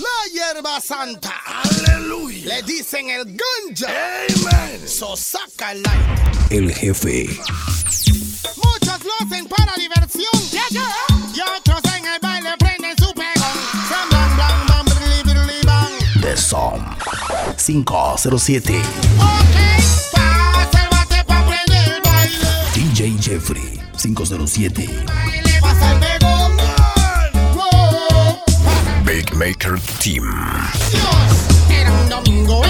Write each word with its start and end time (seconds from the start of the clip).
La 0.00 0.32
hierba 0.32 0.80
santa. 0.80 1.34
Aleluya. 1.46 2.46
Le 2.46 2.62
dicen 2.62 3.10
el 3.10 3.24
ganja. 3.26 3.88
Amen. 3.88 4.88
So 4.88 5.14
saca 5.14 5.74
light. 5.74 6.50
El 6.50 6.72
jefe. 6.72 7.28
Muchos 8.56 9.04
lo 9.04 9.12
hacen 9.20 9.46
para 9.46 9.74
diversión. 9.76 10.30
Y 11.34 11.40
otros 11.40 11.82
en 11.96 12.06
el 12.06 12.18
baile 12.22 12.50
prenden 12.58 12.96
su 12.96 13.12
pegón. 13.12 13.56
Sam, 13.90 14.08
bam, 14.10 14.36
bam, 14.38 14.66
bam, 14.68 14.86
brili, 14.86 15.22
brili, 15.22 15.60
bam. 15.66 15.92
The 16.22 16.34
Som 16.36 16.96
507. 17.58 18.78
Ok, 19.18 19.56
pasa 20.12 20.82
el 20.82 20.88
bate 20.88 21.24
pa' 21.26 21.46
prender 21.46 21.94
el 21.94 22.00
baile. 22.02 22.48
DJ 22.74 23.18
Jeffrey 23.20 23.78
507. 24.00 25.29
Maker 29.40 29.80
Team. 30.02 30.30
Era 31.70 31.90
un 31.90 32.08
domingo 32.10 32.60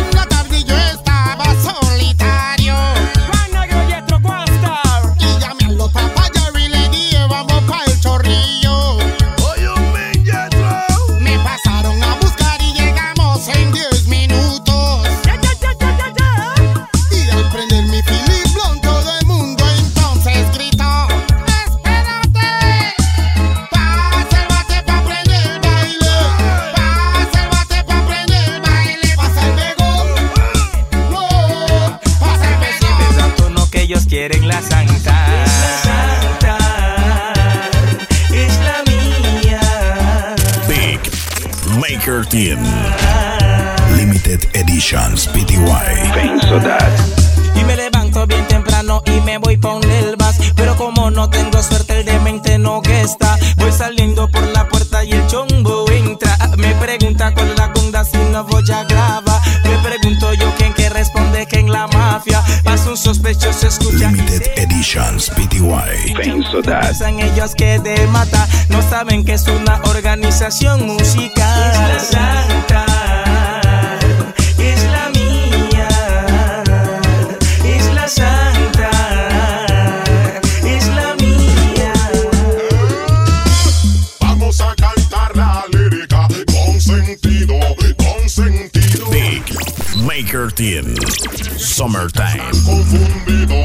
Piensan 66.78 67.18
ellos 67.18 67.56
que 67.56 67.80
de 67.80 68.06
mata 68.06 68.46
no 68.68 68.80
saben 68.80 69.24
que 69.24 69.32
es 69.32 69.44
una 69.48 69.80
organización 69.86 70.86
musical. 70.86 71.72
Es 71.96 72.12
la 72.14 72.28
santa, 72.46 72.86
es 74.56 74.84
la 74.84 75.10
mía, 75.10 75.88
es 77.64 77.92
la 77.92 78.06
santa, 78.06 78.90
es 80.64 80.86
la 80.94 81.16
mía. 81.16 81.92
Vamos 84.20 84.60
a 84.60 84.72
cantar 84.76 85.36
la 85.36 85.64
lírica 85.72 86.28
con 86.46 86.80
sentido, 86.80 87.58
con 87.96 88.28
sentido. 88.28 89.10
Big 89.10 89.42
Maker 90.04 90.52
Team. 90.52 90.94
Summertime. 91.56 92.42
Confundido, 92.64 93.64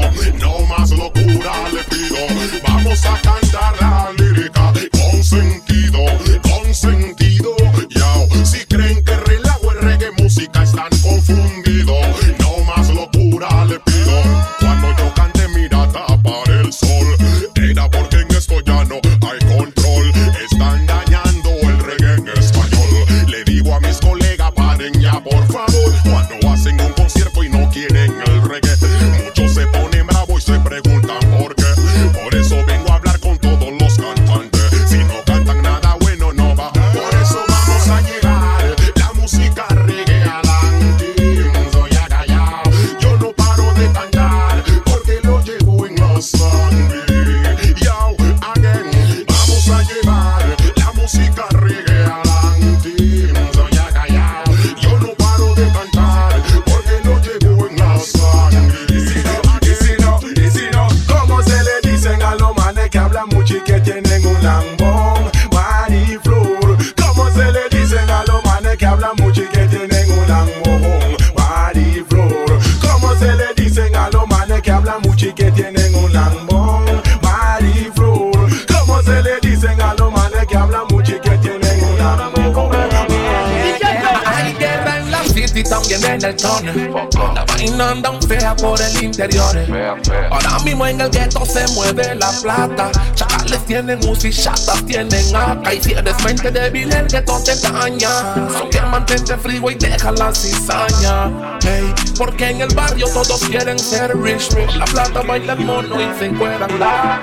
Ahora 90.30 90.58
mismo 90.64 90.86
en 90.86 91.00
el 91.00 91.10
gueto 91.10 91.44
se 91.46 91.66
mueve 91.74 92.14
la 92.16 92.30
plata. 92.42 92.90
Chacales 93.14 93.64
tienen 93.66 94.00
UCI, 94.08 94.32
chatas 94.32 94.84
tienen 94.84 95.34
AK. 95.34 95.74
Y 95.74 95.82
si 95.82 95.92
eres 95.92 96.24
mente 96.24 96.50
débil, 96.50 96.92
el 96.92 97.06
gueto 97.06 97.40
te 97.44 97.54
daña. 97.56 98.34
Son 98.50 98.68
que 98.68 98.80
mantente 98.82 99.36
frío 99.36 99.70
y 99.70 99.74
deja 99.76 100.10
la 100.12 100.34
cizaña. 100.34 101.58
Hey, 101.62 101.94
porque 102.18 102.50
en 102.50 102.62
el 102.62 102.74
barrio 102.74 103.06
todos 103.08 103.40
quieren 103.44 103.78
ser 103.78 104.16
rich. 104.16 104.48
Por 104.54 104.76
la 104.76 104.84
plata 104.86 105.22
baila 105.22 105.52
el 105.52 105.60
mono 105.60 106.00
y 106.00 106.18
se 106.18 106.26
encueran 106.26 106.78
la. 106.80 107.22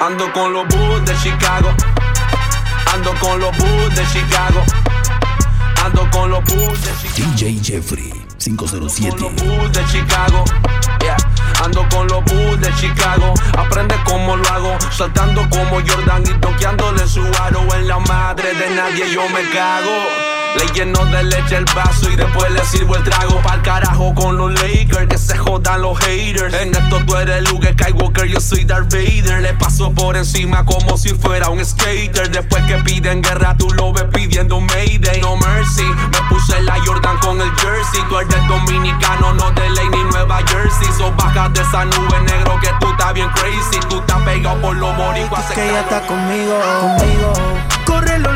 Ando 0.00 0.32
con 0.32 0.52
los 0.52 0.66
Bulls 0.68 1.04
de 1.04 1.14
Chicago. 1.22 1.68
Ando 2.94 3.12
con 3.20 3.38
los 3.38 3.56
Bulls 3.58 3.94
de 3.94 4.06
Chicago. 4.12 4.62
Ando 5.84 6.08
con 6.10 6.30
los 6.30 6.42
Bulls 6.44 6.80
de 6.84 6.90
Chicago. 7.02 7.32
DJ 7.36 7.60
Jeffrey 7.62 8.17
Con 8.56 8.68
507. 8.68 9.16
los 9.20 9.34
Bulls 9.34 9.72
de 9.72 9.84
Chicago. 9.86 10.44
Yeah. 11.00 11.16
Ando 11.62 11.86
con 11.90 12.06
los 12.08 12.24
Bulls 12.24 12.60
de 12.60 12.74
Chicago. 12.76 13.34
Aprende 13.58 13.94
cómo 14.04 14.36
lo 14.36 14.48
hago. 14.48 14.76
Saltando 14.90 15.46
como 15.50 15.80
Jordan 15.86 16.22
y 16.22 16.40
toqueándole 16.40 17.06
su 17.06 17.20
aro. 17.42 17.62
En 17.74 17.88
la 17.88 17.98
madre 17.98 18.54
de 18.54 18.74
nadie 18.74 19.12
yo 19.12 19.28
me 19.28 19.42
cago. 19.50 20.37
Le 20.56 20.66
lleno 20.72 21.04
de 21.06 21.22
leche 21.24 21.56
el 21.56 21.64
vaso 21.74 22.10
y 22.10 22.16
después 22.16 22.50
le 22.50 22.64
sirvo 22.64 22.96
el 22.96 23.04
trago. 23.04 23.40
Pa'l 23.42 23.62
carajo 23.62 24.14
con 24.14 24.36
los 24.36 24.52
Lakers, 24.52 25.06
que 25.08 25.18
se 25.18 25.36
jodan 25.36 25.82
los 25.82 25.98
haters. 25.98 26.54
En 26.54 26.74
esto 26.74 27.00
tú 27.06 27.16
eres 27.16 27.48
Luke 27.50 27.72
Skywalker, 27.72 28.26
yo 28.26 28.40
soy 28.40 28.64
Darth 28.64 28.92
Vader. 28.92 29.42
Le 29.42 29.54
paso 29.54 29.92
por 29.92 30.16
encima 30.16 30.64
como 30.64 30.96
si 30.96 31.10
fuera 31.10 31.48
un 31.50 31.64
skater. 31.64 32.30
Después 32.30 32.62
que 32.64 32.76
piden 32.78 33.22
guerra, 33.22 33.54
tú 33.56 33.70
lo 33.72 33.92
ves 33.92 34.04
pidiendo 34.12 34.60
Mayday. 34.60 35.20
No 35.20 35.36
mercy, 35.36 35.84
me 35.84 36.20
puse 36.28 36.60
la 36.62 36.76
Jordan 36.84 37.18
con 37.18 37.40
el 37.40 37.50
jersey. 37.50 38.00
Tú 38.08 38.18
eres 38.18 38.48
dominicano, 38.48 39.34
no 39.34 39.50
de 39.52 39.70
ley 39.70 39.88
ni 39.90 40.02
Nueva 40.04 40.40
Jersey. 40.46 40.88
So 40.96 41.12
baja 41.12 41.48
de 41.50 41.60
esa 41.60 41.84
nube 41.84 42.20
negro 42.26 42.58
que 42.60 42.70
tú 42.80 42.90
estás 42.90 43.12
bien 43.14 43.28
crazy. 43.30 43.80
Tú 43.88 43.98
estás 44.00 44.20
pegado 44.22 44.60
por 44.60 44.76
los 44.76 44.96
boricuas. 44.96 45.44
que 45.52 45.68
ella 45.68 45.80
está 45.80 46.00
conmigo, 46.06 46.58
conmigo. 46.80 47.32
Corre 47.84 48.18
los 48.18 48.34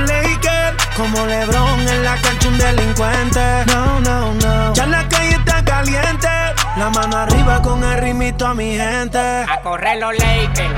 como 0.97 1.27
Lebron 1.27 1.81
en 1.89 2.05
la 2.05 2.17
cancha 2.21 2.49
un 2.49 2.59
delincuente. 2.59 3.65
No, 3.67 4.01
no, 4.01 4.35
no. 4.35 4.75
Ya 4.75 4.87
la 4.87 5.09
calle 5.09 5.31
está 5.31 5.65
caliente. 5.65 6.29
La 6.77 6.91
mano 6.91 7.17
arriba 7.17 7.63
con 7.63 7.83
el 7.83 7.99
rimito 7.99 8.47
a 8.47 8.55
mi 8.55 8.77
gente. 8.77 9.19
A 9.19 9.61
correr 9.63 9.99
los 9.99 10.13
Lakers. 10.13 10.75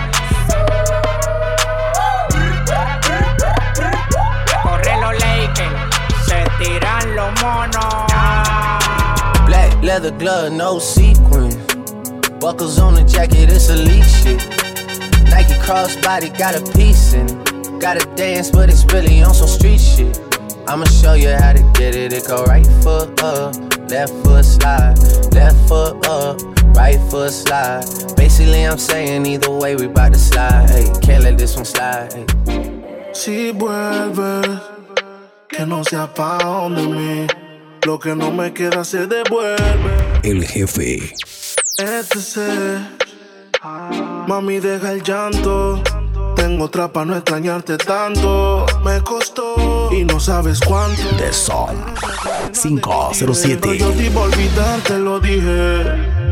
A 4.52 4.62
correr 4.62 4.98
los 5.00 5.12
Lakers. 5.12 5.72
Se 6.26 6.44
tiran 6.62 7.16
los 7.16 7.42
monos. 7.42 8.04
Black 9.46 9.82
leather 9.82 10.12
glove, 10.12 10.50
no 10.50 10.78
sequins. 10.78 11.56
Buckles 12.40 12.78
on 12.78 12.94
the 12.94 13.02
jacket, 13.02 13.50
it's 13.50 13.68
elite 13.68 14.04
shit. 14.04 14.38
Nike 15.30 15.54
crossbody 15.54 16.30
got 16.38 16.54
a 16.54 16.60
piece 16.72 17.14
in 17.14 17.26
it. 17.26 17.53
Gotta 17.84 18.06
dance, 18.16 18.50
but 18.50 18.70
it's 18.70 18.82
really 18.94 19.22
on 19.22 19.34
some 19.34 19.46
street 19.46 19.78
shit. 19.78 20.18
I'ma 20.66 20.86
show 20.86 21.12
you 21.12 21.28
how 21.28 21.52
to 21.52 21.62
get 21.74 21.94
it. 21.94 22.14
It 22.14 22.26
go 22.26 22.42
right 22.44 22.66
foot 22.82 23.22
up, 23.22 23.54
left 23.90 24.14
foot 24.24 24.42
slide, 24.42 24.96
left 25.34 25.68
foot 25.68 26.08
up, 26.08 26.40
right 26.74 26.98
foot 27.10 27.30
slide. 27.30 27.84
Basically, 28.16 28.62
I'm 28.62 28.78
saying 28.78 29.26
either 29.26 29.50
way, 29.50 29.76
we 29.76 29.86
bout 29.86 30.14
to 30.14 30.18
slide. 30.18 30.70
Hey, 30.70 30.90
can't 31.02 31.24
let 31.24 31.36
this 31.36 31.56
one 31.56 31.66
slide. 31.66 32.10
Hey. 32.14 33.12
Si 33.12 33.52
vuelves, 33.52 34.48
que 35.46 35.66
no 35.66 35.84
sea 35.84 36.06
pa' 36.06 36.38
donde 36.38 36.88
mí. 36.88 37.26
Lo 37.84 37.98
que 37.98 38.14
no 38.16 38.30
me 38.30 38.50
queda 38.54 38.82
se 38.82 39.06
devuelve. 39.06 40.20
El 40.22 40.42
jefe. 40.42 41.12
Este 41.76 42.18
sé. 42.18 42.78
Mami, 44.26 44.58
deja 44.58 44.92
el 44.92 45.02
llanto. 45.02 45.82
Tengo 46.44 46.64
otra 46.64 46.88
pa' 46.88 47.06
no 47.06 47.16
extrañarte 47.16 47.78
tanto. 47.78 48.66
Me 48.84 49.00
costó 49.00 49.88
y 49.90 50.04
no 50.04 50.20
sabes 50.20 50.60
cuánto. 50.60 51.00
The 51.16 51.32
Song 51.32 51.74
507. 52.52 53.58
Pero 53.62 53.72
yo 53.72 53.90
te 53.92 54.04
iba 54.04 54.20
a 54.20 54.24
olvidar, 54.24 54.80
te 54.80 54.98
lo 54.98 55.20
dije. 55.20 56.23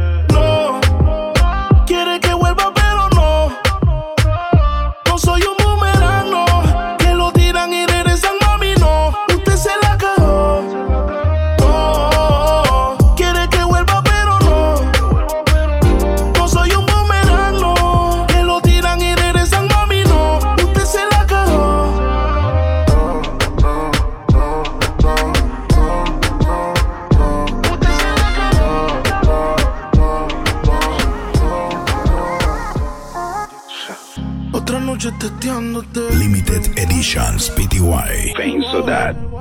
PTY. 37.51 38.35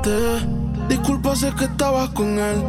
Te- 0.03 0.61
Disculpa, 0.87 1.35
sé 1.35 1.53
que 1.57 1.65
estabas 1.65 2.09
con 2.09 2.37
él. 2.37 2.61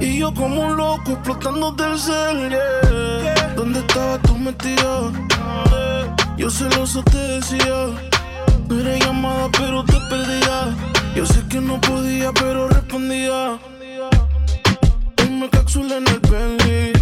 Y 0.00 0.18
yo 0.18 0.32
como 0.34 0.66
un 0.66 0.76
loco 0.76 1.12
explotando 1.12 1.70
del 1.72 1.98
cel, 1.98 2.48
yeah. 2.48 3.52
¿Dónde 3.54 3.80
estabas 3.80 4.20
tú 4.22 4.36
metido? 4.38 5.12
Yo 6.36 6.50
celoso 6.50 7.02
te 7.04 7.18
decía. 7.18 7.86
No 8.68 8.80
era 8.80 8.96
llamada, 8.98 9.48
pero 9.58 9.84
te 9.84 9.98
perdía. 10.08 10.74
Yo 11.14 11.26
sé 11.26 11.40
que 11.48 11.60
no 11.60 11.80
podía, 11.80 12.32
pero 12.32 12.68
respondía. 12.68 13.58
Me 15.30 15.48
cápsula 15.48 15.96
en 15.98 16.06
el 16.08 16.20
Bentley. 16.20 16.92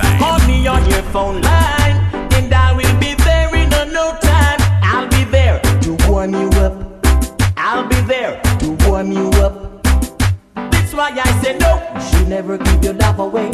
Summertime. 0.00 0.18
Call 0.18 0.38
me 0.46 0.66
on 0.66 0.90
your 0.90 1.02
phone 1.12 1.40
line, 1.42 1.96
and 2.34 2.52
I 2.52 2.72
will 2.72 2.98
be 3.00 3.14
there 3.14 3.54
in 3.54 3.72
a 3.72 3.84
no 3.86 4.16
time. 4.20 4.58
I'll 4.82 5.08
be 5.08 5.24
there 5.24 5.60
to 5.82 5.96
warm 6.08 6.32
you 6.32 6.48
up. 6.60 7.06
I'll 7.56 7.86
be 7.88 8.00
there 8.02 8.40
to 8.60 8.76
warm 8.88 9.12
you 9.12 9.28
up. 9.42 9.82
That's 10.54 10.92
why 10.94 11.10
I 11.10 11.42
say 11.42 11.56
no. 11.58 11.82
You 11.94 12.00
should 12.00 12.28
never 12.28 12.58
give 12.58 12.84
your 12.84 12.94
love 12.94 13.18
away. 13.18 13.50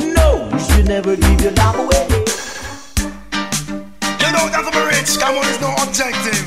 No, 0.00 0.48
you 0.52 0.58
should 0.58 0.88
never 0.88 1.16
give 1.16 1.40
your 1.40 1.52
love 1.52 1.76
away. 1.76 2.06
You 4.20 4.32
know 4.32 4.48
that 4.50 4.64
I'm 4.66 4.86
rich, 4.88 5.18
come 5.18 5.36
on, 5.36 5.46
it's 5.48 5.60
no 5.60 5.74
objective. 5.84 6.44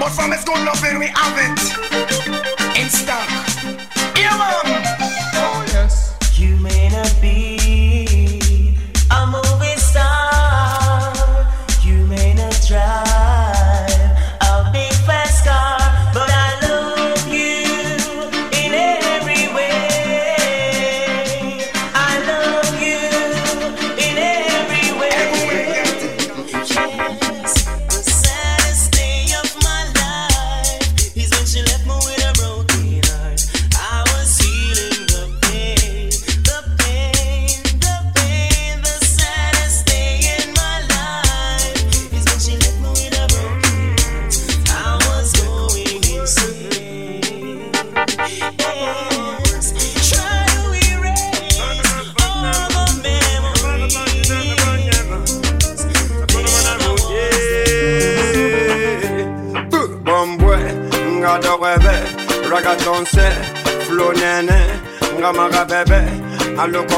But 0.00 0.10
from 0.10 0.32
its 0.32 0.44
good 0.44 0.64
loving, 0.64 0.98
we 0.98 1.06
have 1.06 1.38
it 1.38 2.78
in 2.80 2.88
stock. 2.88 3.28
Yeah, 4.16 4.36
man. 4.38 4.91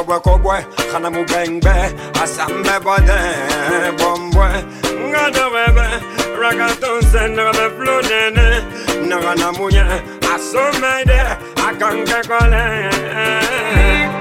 Kobwe 0.04 0.20
kobwe, 0.20 0.66
kana 0.92 1.10
mu 1.10 1.24
bengbe, 1.24 1.72
asambe 2.22 2.78
bode, 2.84 3.18
bombwe, 3.98 4.48
nga 5.08 5.30
do 5.30 5.48
rebe, 5.48 5.86
ragaton 6.40 7.02
se, 7.10 7.28
nga 7.28 7.52
be 7.52 7.70
flow 7.76 8.00
nene, 8.02 8.62
nga 9.08 9.34
na 9.34 9.52
munye, 9.52 9.84
asomede, 10.34 11.20
akanke 11.56 12.20
kole. 12.28 12.90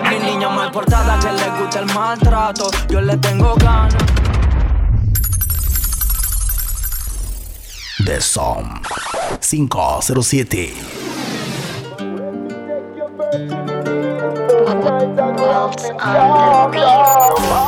Mi 0.09 0.19
niña 0.19 0.49
mal 0.49 0.71
portada 0.71 1.19
que 1.19 1.31
le 1.31 1.49
gusta 1.59 1.79
el 1.79 1.85
maltrato, 1.93 2.71
yo 2.89 3.01
le 3.01 3.17
tengo 3.17 3.55
ganas. 3.55 4.03
The 8.05 8.21
Song 8.21 8.81
507. 9.41 10.73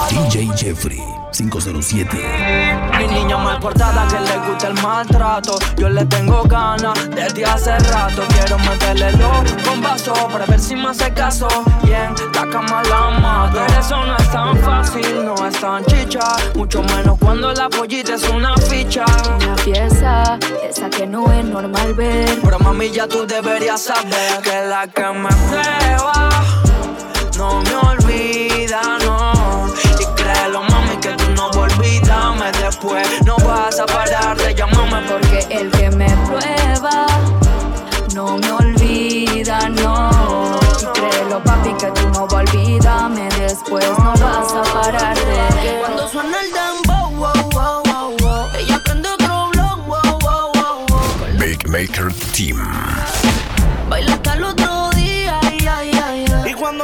DJ 0.09 0.51
Jeffrey 0.57 0.75
Jeffrey 0.75 1.01
507. 1.31 2.09
Mi 2.97 3.07
niña 3.07 3.37
mal 3.37 3.57
portada 3.59 4.05
que 4.07 4.19
le 4.19 4.37
gusta 4.47 4.67
el 4.67 4.73
maltrato. 4.81 5.57
Yo 5.77 5.87
le 5.87 6.05
tengo 6.05 6.43
ganas 6.43 7.09
desde 7.09 7.45
hace 7.45 7.77
rato. 7.79 8.23
Quiero 8.27 8.57
meterle 8.59 9.11
con 9.63 9.81
vaso 9.81 10.13
para 10.29 10.45
ver 10.45 10.59
si 10.59 10.75
me 10.75 10.89
hace 10.89 11.09
caso. 11.13 11.47
Bien, 11.83 12.13
la 12.33 12.49
cama 12.49 12.83
la 12.83 13.19
mato. 13.19 13.59
Pero 13.65 13.79
eso 13.79 14.05
no 14.05 14.17
es 14.17 14.31
tan 14.31 14.57
fácil, 14.57 15.25
no 15.25 15.47
es 15.47 15.59
tan 15.61 15.85
chicha. 15.85 16.35
Mucho 16.55 16.83
menos 16.83 17.17
cuando 17.17 17.53
la 17.53 17.69
pollita 17.69 18.15
es 18.15 18.27
una 18.29 18.57
ficha. 18.57 19.05
Una 19.41 19.55
pieza, 19.55 20.37
esa 20.69 20.89
que 20.89 21.07
no 21.07 21.31
es 21.31 21.45
normal 21.45 21.93
ver. 21.93 22.41
Pero 22.43 22.59
mami, 22.59 22.89
ya 22.91 23.07
tú 23.07 23.25
deberías 23.25 23.81
saber 23.81 24.41
que 24.43 24.65
la 24.67 24.85
que 24.87 25.05
me 25.13 25.29
prueba 25.29 26.29
no 27.37 27.61
me 27.61 27.75
olvida, 27.75 28.81
no. 29.03 29.67
Y 29.99 30.05
créelo, 30.15 30.63
mami, 30.63 30.97
que 30.97 31.09
tú 31.09 31.29
no 31.31 31.49
olvídame 31.49 32.51
después. 32.53 33.07
No 33.25 33.37
vas 33.37 33.79
a 33.79 33.85
parar 33.85 34.37
de 34.37 34.53
llamarme 34.53 35.01
Porque 35.07 35.45
el 35.49 35.71
que 35.71 35.89
me 35.91 36.09
prueba 36.27 37.05
no 38.13 38.37
me 38.37 38.51
olvida, 38.51 39.69
no. 39.69 40.59
Y 40.81 40.85
créelo, 40.99 41.43
papi, 41.43 41.73
que 41.73 41.91
tú 41.91 42.07
no 42.09 42.23
olvídame 42.25 43.29
después. 43.39 43.85
No 43.99 44.13
vas 44.13 44.53
a 44.53 44.63
parar 44.73 45.17
de. 45.17 45.79
Cuando 45.81 46.07
suena 46.07 46.37
el 46.41 46.51
dembow, 46.51 47.11
wow, 47.11 47.49
wow, 47.51 47.83
wow, 47.85 48.17
wow. 48.21 48.49
Ella 48.57 48.79
prende 48.83 49.09
otro 49.09 49.49
blog, 49.49 49.85
wow, 49.85 50.19
wow, 50.21 50.51
wow, 50.53 50.85
wow. 50.89 51.39
Big 51.39 51.67
Maker 51.67 52.11
Team. 52.33 53.24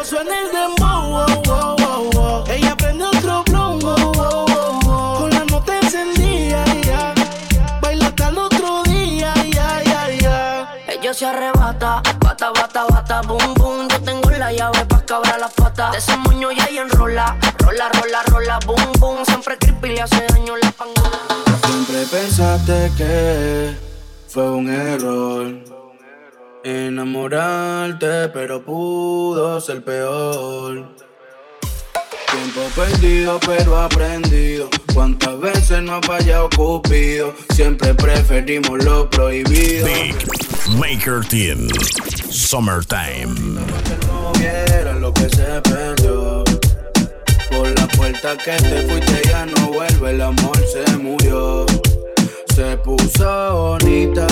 Cuando 0.02 0.04
suena 0.04 0.40
el 0.40 0.52
dembow, 0.52 1.10
wow, 1.10 1.42
wow, 1.46 1.76
wow, 1.78 2.10
wow. 2.14 2.44
Ella 2.48 2.76
prende 2.76 3.04
otro 3.06 3.44
wow, 3.52 3.80
wow, 3.80 4.12
wow, 4.14 4.80
wow. 4.84 5.18
Con 5.20 5.30
la 5.30 5.46
nota 5.46 5.78
encendida, 5.78 6.64
ay, 6.64 6.82
ay. 6.90 7.80
Baila 7.82 8.08
hasta 8.08 8.30
el 8.30 8.38
otro 8.38 8.84
día, 8.84 9.34
ay, 9.36 9.52
ay, 9.60 9.94
ay, 9.98 10.20
ay. 10.26 10.66
Ella 10.88 11.14
se 11.14 11.26
arrebata, 11.26 12.02
bata, 12.20 12.52
bata, 12.52 12.86
bata, 12.86 13.22
boom, 13.22 13.54
boom. 13.56 13.88
Yo 13.90 14.02
tengo 14.02 14.30
la 14.32 14.52
llave 14.52 14.86
pa' 14.86 15.06
cabrar 15.06 15.40
las 15.40 15.54
patas. 15.54 15.92
De 15.92 15.98
ese 16.00 16.18
moño 16.18 16.52
ya 16.52 16.66
ella 16.66 16.82
enrola, 16.82 17.38
rola, 17.60 17.90
rola, 17.90 18.24
rola, 18.24 18.60
boom, 18.66 18.92
boom. 19.00 19.26
Siempre 19.26 19.58
creepy 19.58 19.90
le 19.90 20.02
hace 20.02 20.26
daño 20.28 20.58
la 20.58 20.72
pangola. 20.72 21.20
Siempre 21.66 22.06
pensaste 22.06 22.92
que 22.98 23.76
fue 24.28 24.50
un 24.50 24.70
error 24.70 25.81
enamorarte, 26.64 28.30
pero 28.30 28.64
pudo 28.64 29.60
ser 29.60 29.84
peor. 29.84 30.96
Tiempo 32.32 32.62
perdido, 32.76 33.40
pero 33.46 33.78
aprendido. 33.78 34.70
Cuántas 34.94 35.40
veces 35.40 35.82
no 35.82 35.96
ha 35.96 36.02
fallado 36.02 36.50
Cupido. 36.56 37.34
Siempre 37.54 37.94
preferimos 37.94 38.84
lo 38.84 39.10
prohibido. 39.10 39.86
Big 39.86 40.16
Maker 40.78 41.26
Team. 41.28 41.68
Summertime. 42.30 43.36
no 44.06 45.00
lo 45.00 45.14
que 45.14 45.30
se 45.30 45.62
perdió. 45.62 46.44
Por 47.50 47.80
la 47.80 47.88
puerta 47.88 48.38
que 48.38 48.52
te 48.52 48.88
fuiste 48.88 49.22
ya 49.30 49.46
no 49.46 49.68
vuelve, 49.74 50.12
el 50.12 50.22
amor 50.22 50.58
se 50.68 50.98
murió. 50.98 51.66
Se 52.56 52.78
puso 52.78 53.78
bonita 53.80 54.28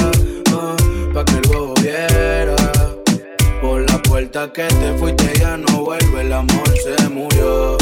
que 4.48 4.64
te 4.64 4.94
fuiste 4.98 5.34
ya 5.38 5.58
no 5.58 5.84
vuelve, 5.84 6.22
el 6.22 6.32
amor 6.32 6.64
se 6.82 7.10
murió. 7.10 7.78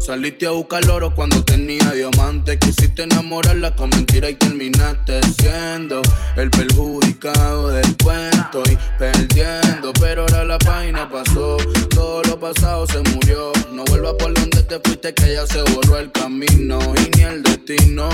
Saliste 0.00 0.46
a 0.46 0.50
buscar 0.50 0.88
oro 0.90 1.14
cuando 1.14 1.44
tenía 1.44 1.88
diamante. 1.92 2.58
Quisiste 2.58 3.04
enamorarla 3.04 3.76
con 3.76 3.90
mentira 3.90 4.28
y 4.28 4.34
terminaste 4.34 5.20
siendo 5.40 6.02
el 6.36 6.50
perjudicado 6.50 7.68
del 7.68 7.96
cuento 8.02 8.62
y 8.68 8.76
perdiendo. 8.98 9.92
Pero 10.00 10.22
ahora 10.22 10.44
la 10.44 10.58
página 10.58 11.08
pasó, 11.08 11.58
todo 11.90 12.22
lo 12.24 12.40
pasado 12.40 12.86
se 12.88 12.98
murió. 13.14 13.52
No 13.72 13.84
vuelvas 13.84 14.14
por 14.14 14.34
donde 14.34 14.64
te 14.64 14.80
fuiste, 14.80 15.14
que 15.14 15.34
ya 15.34 15.46
se 15.46 15.62
borró 15.74 15.98
el 15.98 16.10
camino. 16.10 16.80
Y 16.96 17.16
ni 17.16 17.22
el 17.22 17.42
destino 17.44 18.08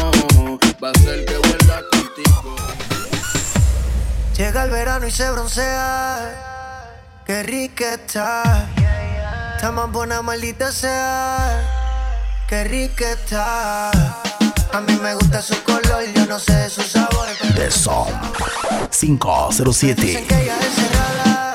va 0.85 0.90
a 0.90 0.99
ser 0.99 1.25
que 1.25 1.38
vuelva 1.38 1.82
contigo. 1.90 2.56
Llega 4.37 4.64
el 4.64 4.70
verano 4.70 5.06
y 5.06 5.11
se 5.11 5.30
broncea. 5.30 6.55
Qué 7.26 7.42
rica 7.42 7.95
está. 7.95 8.68
Está 9.56 9.73
más 9.73 9.90
buena, 9.90 10.23
maldita 10.23 10.71
sea. 10.71 11.61
Qué 12.49 12.62
rica 12.62 13.11
está. 13.11 13.90
A 13.90 14.80
mí 14.87 14.97
me 15.02 15.12
gusta 15.14 15.42
su 15.42 15.61
color, 15.64 16.04
yo 16.14 16.25
no 16.26 16.38
sé 16.38 16.54
de 16.54 16.71
su 16.71 16.83
sabor. 16.83 17.26
The 17.56 17.68
Som 17.68 18.06
507. 18.92 20.02
Dicen 20.02 20.26
que 20.28 20.40
ella 20.40 20.56
es 20.61 20.75
cerrada, 20.75 21.46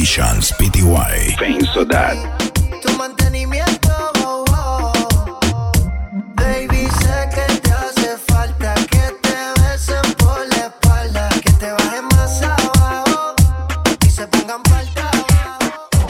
Editions 0.00 0.50
PTY. 0.52 1.36
Penso 1.36 1.84
that. 1.84 2.16
tu 2.80 2.90
mantenimiento. 2.96 3.90
oh, 4.24 4.44
oh. 4.48 5.72
Baby, 6.36 6.88
sé 6.88 7.28
que 7.34 7.60
te 7.60 7.70
hace 7.70 8.16
falta 8.26 8.72
que 8.76 9.12
te 9.20 9.60
besen 9.60 10.14
por 10.16 10.40
la 10.48 10.72
espalda, 10.72 11.28
que 11.44 11.52
te 11.52 11.70
bajen 11.70 12.06
más 12.16 12.40
abajo 12.40 13.34
y 14.06 14.08
se 14.08 14.26
pongan 14.28 14.62
pa'l 14.62 14.88
trabajo. 14.94 16.06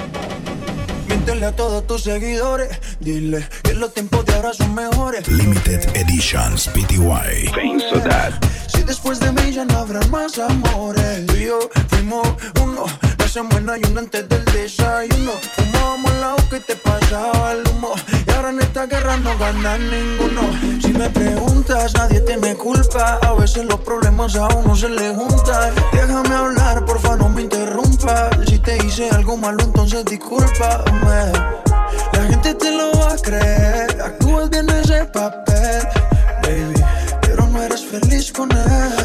Miéntele 1.08 1.46
a 1.46 1.56
todos 1.56 1.84
tus 1.88 2.04
seguidores. 2.04 2.68
Dile 3.00 3.44
que 3.64 3.74
los 3.74 3.92
tiempos 3.92 4.24
de 4.24 4.34
ahora 4.34 4.52
son 4.54 4.72
mejores. 4.72 5.26
Limited 5.26 5.96
Editions 5.96 6.68
PTY. 6.68 7.50
Penso 7.52 7.98
that. 8.08 8.34
Si 8.68 8.84
después 8.84 9.18
de 9.18 9.32
mí 9.32 9.50
ya 9.52 9.64
no 9.64 9.78
habrá 9.78 10.00
más 10.06 10.38
amores. 10.38 11.26
Tú 11.26 11.34
y 11.34 11.46
yo 11.46 11.58
fuimos 11.88 12.28
uno. 12.62 12.86
Semana 13.30 13.78
y 13.78 13.88
uno 13.88 14.00
antes 14.00 14.28
del 14.28 14.44
desayuno. 14.46 15.30
Fumábamos 15.54 16.12
la 16.14 16.34
hoja 16.34 16.56
y 16.56 16.60
te 16.66 16.74
pasaba 16.74 17.52
el 17.52 17.62
humo. 17.68 17.92
Y 18.26 18.30
ahora 18.32 18.50
en 18.50 18.60
esta 18.60 18.86
guerra 18.86 19.16
no 19.18 19.38
gana 19.38 19.78
ninguno. 19.78 20.42
Si 20.82 20.88
me 20.92 21.08
preguntas, 21.10 21.94
nadie 21.94 22.18
tiene 22.22 22.56
culpa. 22.56 23.20
A 23.22 23.34
veces 23.34 23.66
los 23.66 23.78
problemas 23.82 24.34
a 24.34 24.48
uno 24.48 24.74
se 24.74 24.88
le 24.88 25.14
juntan. 25.14 25.72
Déjame 25.92 26.34
hablar, 26.34 26.84
porfa, 26.84 27.14
no 27.14 27.28
me 27.28 27.42
interrumpas. 27.42 28.30
Si 28.48 28.58
te 28.58 28.84
hice 28.84 29.08
algo 29.10 29.36
malo, 29.36 29.62
entonces 29.62 30.04
discúlpame. 30.06 31.32
La 32.12 32.24
gente 32.30 32.52
te 32.54 32.72
lo 32.72 32.90
va 32.98 33.12
a 33.12 33.16
creer. 33.16 34.02
Actúas 34.02 34.50
bien 34.50 34.68
ese 34.70 35.04
papel, 35.04 35.86
baby. 36.42 36.84
Pero 37.20 37.46
no 37.46 37.62
eres 37.62 37.84
feliz 37.84 38.32
con 38.32 38.50
él. 38.50 38.99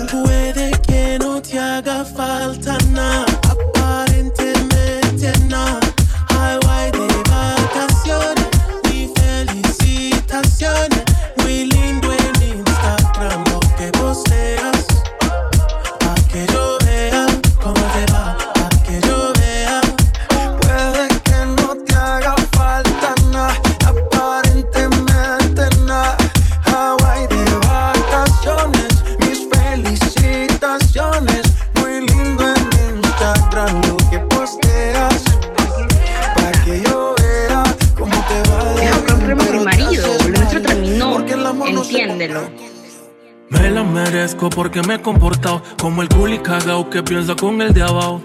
Merezco 44.46 44.50
porque 44.50 44.82
me 44.82 44.96
he 44.96 45.02
comportado 45.02 45.62
como 45.80 46.02
el 46.02 46.10
culi 46.10 46.40
cagao 46.40 46.90
que 46.90 47.04
piensa 47.04 47.36
con 47.36 47.62
el 47.62 47.74
de 47.74 47.84
abajo. 47.84 48.22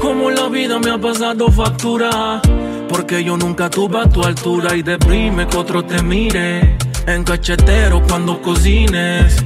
Como 0.00 0.30
la 0.30 0.48
vida 0.48 0.78
me 0.78 0.90
ha 0.90 0.98
pasado 0.98 1.50
factura. 1.50 2.40
Porque 2.88 3.24
yo 3.24 3.36
nunca 3.36 3.68
tuve 3.68 3.98
a 3.98 4.08
tu 4.08 4.22
altura 4.22 4.76
y 4.76 4.82
deprime 4.82 5.46
que 5.46 5.56
otro 5.56 5.84
te 5.84 6.02
mire. 6.02 6.76
En 7.06 7.24
cachetero 7.24 8.02
cuando 8.08 8.40
cocines. 8.40 9.44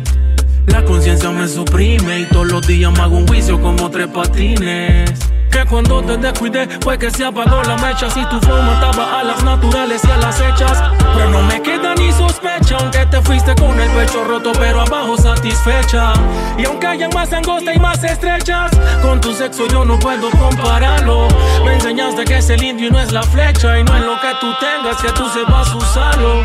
La 0.66 0.84
conciencia 0.84 1.30
me 1.30 1.48
suprime 1.48 2.20
y 2.20 2.24
todos 2.26 2.48
los 2.48 2.66
días 2.66 2.92
me 2.92 3.00
hago 3.00 3.16
un 3.16 3.26
juicio 3.26 3.60
como 3.60 3.90
tres 3.90 4.08
patines. 4.08 5.29
Que 5.50 5.64
cuando 5.66 6.02
te 6.02 6.16
descuidé 6.16 6.68
fue 6.80 6.98
que 6.98 7.10
se 7.10 7.24
apagó 7.24 7.62
la 7.62 7.76
mecha. 7.76 8.08
Si 8.10 8.24
tu 8.26 8.40
forma 8.40 8.74
estaba 8.74 9.20
a 9.20 9.24
las 9.24 9.42
naturales 9.42 10.02
y 10.04 10.10
a 10.10 10.16
las 10.18 10.40
hechas. 10.40 10.82
Pero 11.14 11.30
no 11.30 11.42
me 11.42 11.60
queda 11.60 11.94
ni 11.96 12.12
sospecha 12.12 12.76
Aunque 12.78 13.04
te 13.06 13.20
fuiste 13.22 13.54
con 13.56 13.78
el 13.80 13.90
pecho 13.90 14.24
roto 14.24 14.52
pero 14.58 14.82
abajo 14.82 15.16
satisfecha. 15.16 16.12
Y 16.56 16.64
aunque 16.64 16.86
hayan 16.86 17.10
más 17.14 17.32
angostas 17.32 17.74
y 17.74 17.78
más 17.78 18.02
estrechas 18.04 18.70
Con 19.02 19.20
tu 19.20 19.32
sexo 19.32 19.66
yo 19.66 19.84
no 19.84 19.98
puedo 19.98 20.30
compararlo. 20.30 21.28
Me 21.64 21.74
enseñaste 21.74 22.24
que 22.24 22.38
es 22.38 22.50
el 22.50 22.62
indio 22.62 22.88
y 22.88 22.90
no 22.90 23.00
es 23.00 23.12
la 23.12 23.22
flecha 23.22 23.78
Y 23.78 23.84
no 23.84 23.96
es 23.96 24.02
lo 24.04 24.20
que 24.20 24.32
tú 24.40 24.52
tengas 24.60 25.02
que 25.02 25.12
tú 25.12 25.28
sepas 25.28 25.74
usarlo. 25.74 26.42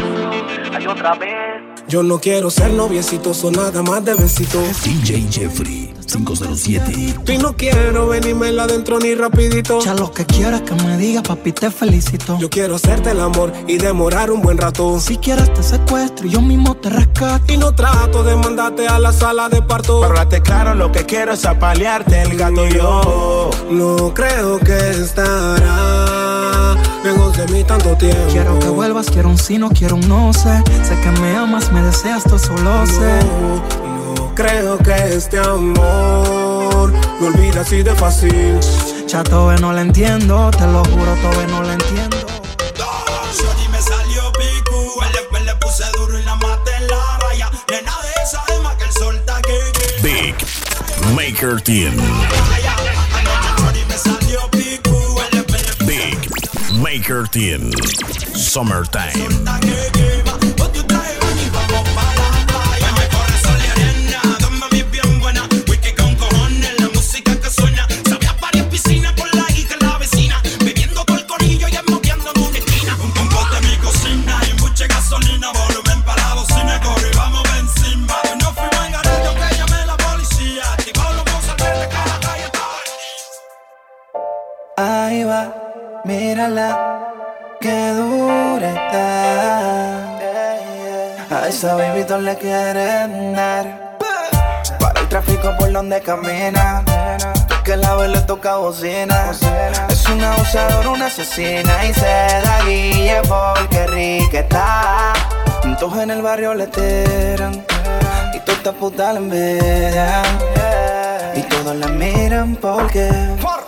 Hay 0.73 0.87
otra 0.87 1.13
vez 1.15 1.64
Yo 1.87 2.01
no 2.01 2.19
quiero 2.19 2.49
ser 2.49 2.73
noviecito, 2.73 3.31
o 3.43 3.51
nada 3.51 3.83
más 3.83 4.03
de 4.03 4.15
besito. 4.15 4.59
DJ 4.83 5.27
Jeffrey 5.29 5.93
507. 6.05 7.33
Y 7.33 7.37
no 7.37 7.55
quiero 7.55 8.07
venirme 8.07 8.47
adentro 8.59 8.99
ni 8.99 9.13
rapidito. 9.13 9.79
Ya 9.81 9.93
lo 9.93 10.11
que 10.11 10.25
quiero 10.25 10.55
es 10.55 10.61
que 10.63 10.73
me 10.75 10.97
digas, 10.97 11.23
papi, 11.23 11.51
te 11.51 11.69
felicito. 11.69 12.37
Yo 12.39 12.49
quiero 12.49 12.75
hacerte 12.75 13.11
el 13.11 13.19
amor 13.19 13.51
y 13.67 13.77
demorar 13.77 14.31
un 14.31 14.41
buen 14.41 14.57
rato. 14.57 14.99
Si 14.99 15.17
quieres 15.17 15.53
te 15.53 15.61
secuestro 15.61 16.27
y 16.27 16.31
yo 16.31 16.41
mismo 16.41 16.75
te 16.75 16.89
rescato. 16.89 17.53
Y 17.53 17.57
no 17.57 17.75
trato 17.75 18.23
de 18.23 18.35
mandarte 18.35 18.87
a 18.87 18.97
la 18.97 19.13
sala 19.13 19.49
de 19.49 19.61
parto. 19.61 20.01
Date 20.01 20.41
claro, 20.41 20.73
lo 20.73 20.91
que 20.91 21.05
quiero 21.05 21.33
es 21.33 21.45
apalearte 21.45 22.21
el 22.21 22.35
gato 22.35 22.67
yo. 22.67 23.49
No 23.69 24.13
creo 24.13 24.59
que 24.59 24.91
estará 24.91 26.24
de 27.13 27.45
mí 27.53 27.63
tanto 27.63 27.95
tiempo. 27.95 28.17
Quiero 28.31 28.57
que 28.57 28.67
vuelvas, 28.67 29.11
quiero 29.11 29.29
un 29.29 29.37
sí, 29.37 29.59
no 29.59 29.69
quiero 29.69 29.95
un 29.95 30.09
no 30.09 30.33
sé. 30.33 30.63
Sé 30.83 30.99
que 31.01 31.11
me 31.21 31.35
amas, 31.35 31.71
me 31.71 31.81
deseas, 31.83 32.23
tú 32.23 32.39
solo 32.39 32.85
sé. 32.87 33.19
No 34.17 34.33
creo 34.33 34.79
que 34.79 34.93
este 35.13 35.37
amor 35.37 36.91
me 37.19 37.27
olvida 37.27 37.61
así 37.61 37.83
de 37.83 37.93
fácil. 37.93 38.59
Ya 39.07 39.23
todavía 39.23 39.61
no 39.61 39.71
lo 39.71 39.79
entiendo, 39.81 40.49
te 40.49 40.65
lo 40.65 40.83
juro, 40.83 41.15
todavía 41.21 41.47
no 41.47 41.61
lo 41.61 41.73
entiendo. 41.73 42.17
Shorty 43.37 43.67
me 43.69 43.81
salió 43.81 44.31
el 45.05 45.11
después 45.11 45.45
le 45.45 45.55
puse 45.57 45.83
duro 45.95 46.17
y 46.17 46.23
la 46.23 46.35
maté 46.37 46.75
en 46.75 46.87
la 46.87 47.19
raya. 47.19 47.51
Nena 47.69 47.93
de 48.01 48.23
esa 48.23 48.43
alma 48.55 48.75
que 48.77 48.85
el 48.85 48.91
sol 48.93 49.15
está 49.15 49.39
Big 50.01 50.35
Maker 51.13 51.61
Team. 51.61 51.93
Maker 56.95 57.25
Team. 57.25 57.73
Summertime. 58.33 60.14
Esa 91.65 91.75
baby 91.75 92.05
le 92.23 92.37
quieren 92.37 93.33
dar. 93.33 93.97
Para 94.79 94.99
el 94.99 95.07
tráfico 95.09 95.51
por 95.57 95.71
donde 95.71 95.99
camina. 96.01 96.83
Que 97.63 97.75
la 97.75 97.95
vez 97.95 98.09
le 98.09 98.21
toca 98.21 98.57
bocina. 98.57 99.31
Es 99.89 100.05
una 100.07 100.33
abusadora, 100.33 100.89
una 100.89 101.05
asesina. 101.07 101.85
Y 101.85 101.93
se 101.93 102.41
da 102.45 102.59
guille 102.65 103.21
porque 103.27 103.87
rica 103.87 104.39
está. 104.39 105.13
Todos 105.79 105.97
en 105.97 106.11
el 106.11 106.21
barrio 106.21 106.53
le 106.53 106.67
tiran. 106.67 107.53
Y 108.33 108.39
todas 108.39 108.57
estas 108.57 108.75
putas 108.75 109.13
la 109.13 109.19
envidian. 109.19 110.25
Y 111.35 111.41
todos 111.43 111.75
la 111.75 111.87
miran 111.87 112.55
porque 112.57 113.09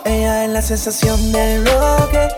ella 0.04 0.44
es 0.44 0.50
la 0.50 0.62
sensación 0.62 1.32
del 1.32 1.66
roque. 1.66 2.28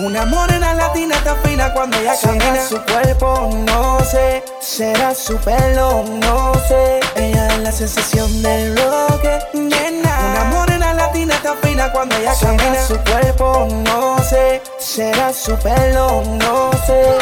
Una 0.00 0.24
morena 0.24 0.72
latina 0.72 1.14
tan 1.22 1.36
fina 1.42 1.70
cuando 1.74 1.98
ella 1.98 2.14
camina. 2.18 2.56
Será 2.56 2.68
su 2.68 2.80
cuerpo, 2.90 3.50
no 3.66 4.00
sé. 4.02 4.42
Será 4.58 5.14
su 5.14 5.36
pelo, 5.36 6.02
no 6.22 6.54
sé. 6.66 7.00
Ella 7.16 7.48
es 7.48 7.58
la 7.58 7.70
sensación 7.70 8.42
del 8.42 8.78
roque. 8.78 9.38
Nena. 9.52 10.18
Una 10.30 10.44
morena 10.44 10.94
latina 10.94 11.34
tan 11.42 11.58
fina 11.58 11.92
cuando 11.92 12.16
ella 12.16 12.32
camina. 12.40 12.62
Será 12.62 12.86
su 12.86 12.98
cuerpo, 13.10 13.68
no 13.84 14.18
sé. 14.24 14.62
Será 14.78 15.34
su 15.34 15.54
pelo, 15.58 16.22
no 16.24 16.70
sé. 16.86 17.18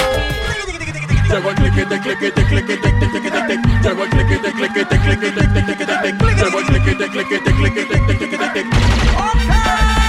Llego 1.29 1.49
al 1.49 1.55
cliquete, 1.57 2.01
cliquete, 2.01 2.45
cliquete, 2.47 2.95
cliquete, 2.95 3.21
cliquete. 3.21 3.59
Llego 3.83 4.03
al 4.05 4.09
cliquete, 4.09 4.53
cliquete, 4.53 4.99
cliquete, 5.01 5.31
cliquete, 5.33 5.65
cliquete. 5.65 6.13
Llego 6.45 6.59
al 6.59 6.65
cliquete, 6.65 7.09
cliquete, 7.09 7.53
cliquete, 7.55 8.01
cliquete, 8.07 8.19
cliquete. 8.19 9.58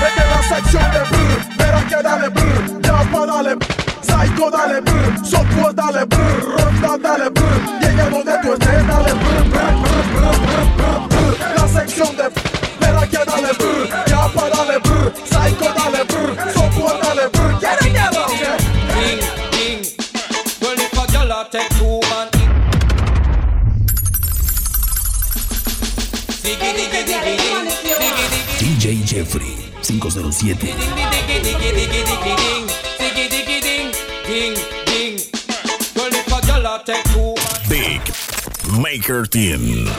Es 0.01 0.15
la 0.15 0.41
sección 0.55 0.91
de 0.91 0.99
brr, 0.99 1.57
pero 1.57 1.77
que 1.87 2.03
dale 2.03 2.29
brr, 2.29 2.81
Jaspa 2.85 3.25
dale 3.25 3.57
Psycho 4.01 4.49
dale 4.49 4.81
brr, 4.81 5.25
Software 5.25 5.73
dale 5.73 6.05
brr, 6.05 6.57
Ronda 6.57 6.97
dale 6.97 7.29
brr, 7.29 7.61
ella 7.81 8.09
donde 8.09 8.37
tú 8.41 8.53
estés 8.53 8.87
dale 8.87 9.13
brr, 9.13 9.43
brr, 9.49 9.75
brr, 9.81 10.39
brr, 10.77 11.07
brr. 11.09 11.33
La 11.55 11.67
sección 11.67 12.15
de 12.17 12.31
pero 12.79 13.01
que 13.01 13.25
dale 13.25 13.53
brr, 13.53 13.89
Jaspa 14.07 14.49
dale 14.49 14.79
brr, 14.79 15.13
Psycho 15.25 15.73
dale 15.73 16.03
brr, 16.05 16.53
Software 16.53 16.99
dale 17.03 17.27
brr, 17.29 17.59
get 17.59 17.81
it, 17.81 17.93
get 17.93 18.13
it. 18.13 18.69
King, 18.95 19.19
king. 19.51 19.81
Well, 20.61 20.79
if 20.79 20.93
a 20.93 21.11
girl 21.11 21.45
take 21.51 21.69
two 21.77 21.99
man. 22.09 22.29
Ding. 22.31 22.49
DJ 28.59 29.05
Jeffrey 29.05 29.58
507. 29.89 30.55
diggy, 30.55 31.41
diggy, 31.41 31.71
diggy, 31.73 32.03
diggy, 32.05 32.35
ding. 32.37 32.65
Diggy, 32.99 33.25
diggy, 33.33 33.57
ding, 33.59 33.89
ding, 34.23 34.53
ding. 34.85 35.15
Well, 35.95 36.13
if 36.13 36.27
a 36.29 36.39
girl 36.45 36.67
a 36.67 36.83
take 36.85 37.03
two 37.05 37.33
man. 37.33 37.65
Big 37.67 38.01
Maker 38.79 39.25
Team. 39.25 39.89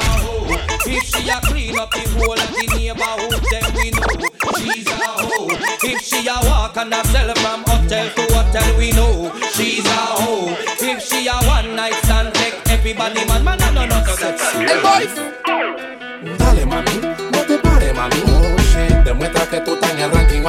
If 0.87 1.03
she 1.11 1.29
a 1.29 1.40
clean 1.40 1.76
up 1.76 1.90
the 1.90 2.07
whole 2.14 2.38
of 2.38 2.50
the 2.55 2.66
neighborhood, 2.79 3.42
then 3.50 3.66
we 3.74 3.90
know 3.90 4.31
she's 4.62 4.87
a 4.87 4.94
hoe. 4.94 5.59
If 5.83 6.00
she 6.03 6.29
a 6.29 6.38
walk 6.46 6.76
and 6.76 6.94
a 6.94 7.05
sell 7.09 7.35
from 7.35 7.64
hotel 7.66 8.11
to 8.14 8.22
hotel, 8.33 8.79
we 8.79 8.92
know 8.92 9.33
she's 9.55 9.85
a 9.85 9.90
hoe. 9.90 10.55
If 10.79 11.03
she 11.03 11.26
a 11.26 11.35
one 11.50 11.74
night 11.74 11.94
stand, 12.05 12.33
take 12.35 12.55
everybody 12.70 13.24
man, 13.26 13.42
man, 13.42 13.59
no, 13.59 13.72
no, 13.72 13.87
no, 13.87 13.98
no, 14.05 14.14
that's 14.14 14.55
El 14.55 14.83
boys. 14.83 15.31
Dale 15.44 15.89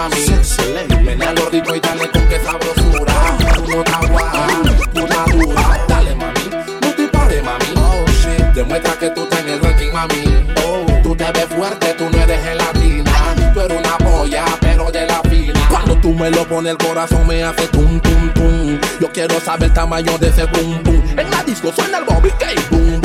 mami. 0.01 0.25
Lo 1.35 1.49
rico 1.49 1.75
y 1.75 1.79
dale 1.79 2.09
con 2.09 2.27
que 2.27 2.39
sabrosura. 2.39 3.13
Tú 3.55 3.65
no 3.67 3.83
guapa, 4.09 4.47
tú 4.93 4.99
estás 4.99 5.25
dura. 5.27 5.85
Dale 5.87 6.15
mami, 6.15 6.49
no 6.81 6.89
te 6.95 7.07
pares 7.07 7.43
mami. 7.43 7.65
Oh 7.77 8.05
shit. 8.07 8.45
Demuestra 8.53 8.93
que 8.93 9.09
tú 9.11 9.23
estás 9.23 9.45
en 9.45 9.61
ranking 9.61 9.91
mami. 9.91 10.45
Oh, 10.65 10.85
tú 11.03 11.15
te 11.15 11.31
ves 11.31 11.45
fuerte, 11.45 11.93
tú 11.93 12.09
no 12.09 12.17
eres 12.17 12.41
gelatina. 12.43 13.11
Tú 13.53 13.59
eres 13.61 13.77
una 13.77 13.97
polla, 13.97 14.45
pero 14.59 14.91
de 14.91 15.05
la 15.05 15.21
fina. 15.29 15.67
Cuando 15.69 15.95
tú 15.97 16.13
me 16.13 16.31
lo 16.31 16.47
pones 16.47 16.71
el 16.71 16.77
corazón 16.77 17.27
me 17.27 17.43
hace 17.43 17.67
tum 17.67 17.99
tum 17.99 18.33
tum. 18.33 18.79
Yo 18.99 19.11
quiero 19.11 19.39
saber 19.39 19.69
el 19.69 19.73
tamaño 19.73 20.17
de 20.17 20.29
ese 20.29 20.45
boom 20.45 20.81
boom. 20.83 21.03
En 21.17 21.29
la 21.29 21.43
disco 21.43 21.71
suena 21.75 21.99
el 21.99 22.05
Bobby 22.05 22.31
K. 22.31 22.47
Boom. 22.71 23.00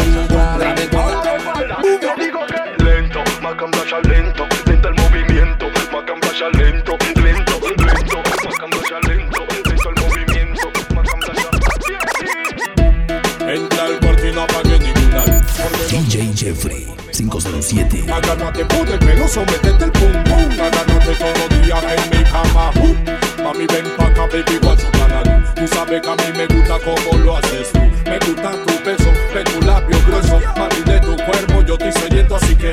507. 17.69 18.13
Agárrate 18.13 18.65
por 18.65 18.89
el 18.89 18.99
pelo, 18.99 19.29
sometete 19.29 19.85
el 19.85 19.93
pum 19.93 20.13
pum. 20.25 20.53
Agárrate 20.53 21.15
todos 21.19 21.39
los 21.39 21.63
días 21.63 21.85
en 21.85 22.19
mi 22.19 22.25
cama 22.25 22.71
pum. 22.73 22.97
Mami 23.43 23.67
ven 23.67 23.87
pa' 23.97 24.07
acá, 24.07 24.27
baby, 24.27 24.59
watch 24.63 24.81
tu 24.81 24.91
canal 24.99 25.45
Tú 25.55 25.67
sabes 25.69 26.03
que 26.03 26.09
a 26.09 26.15
mí 26.17 26.37
me 26.37 26.47
gusta 26.47 26.79
como 26.81 27.19
lo 27.25 27.37
haces 27.37 27.71
tú. 27.73 27.81
Me 28.05 28.19
gusta 28.19 28.53
tu 28.65 28.75
peso, 28.83 29.11
de 29.35 29.45
tu 29.45 29.61
labio 29.67 29.99
grueso. 30.07 30.41
Mami, 30.57 30.81
de 30.85 31.01
tu 31.01 31.17
cuerpo 31.17 31.63
yo 31.63 31.75
estoy 31.75 31.93
sediento, 31.93 32.37
así 32.37 32.55
que 32.55 32.71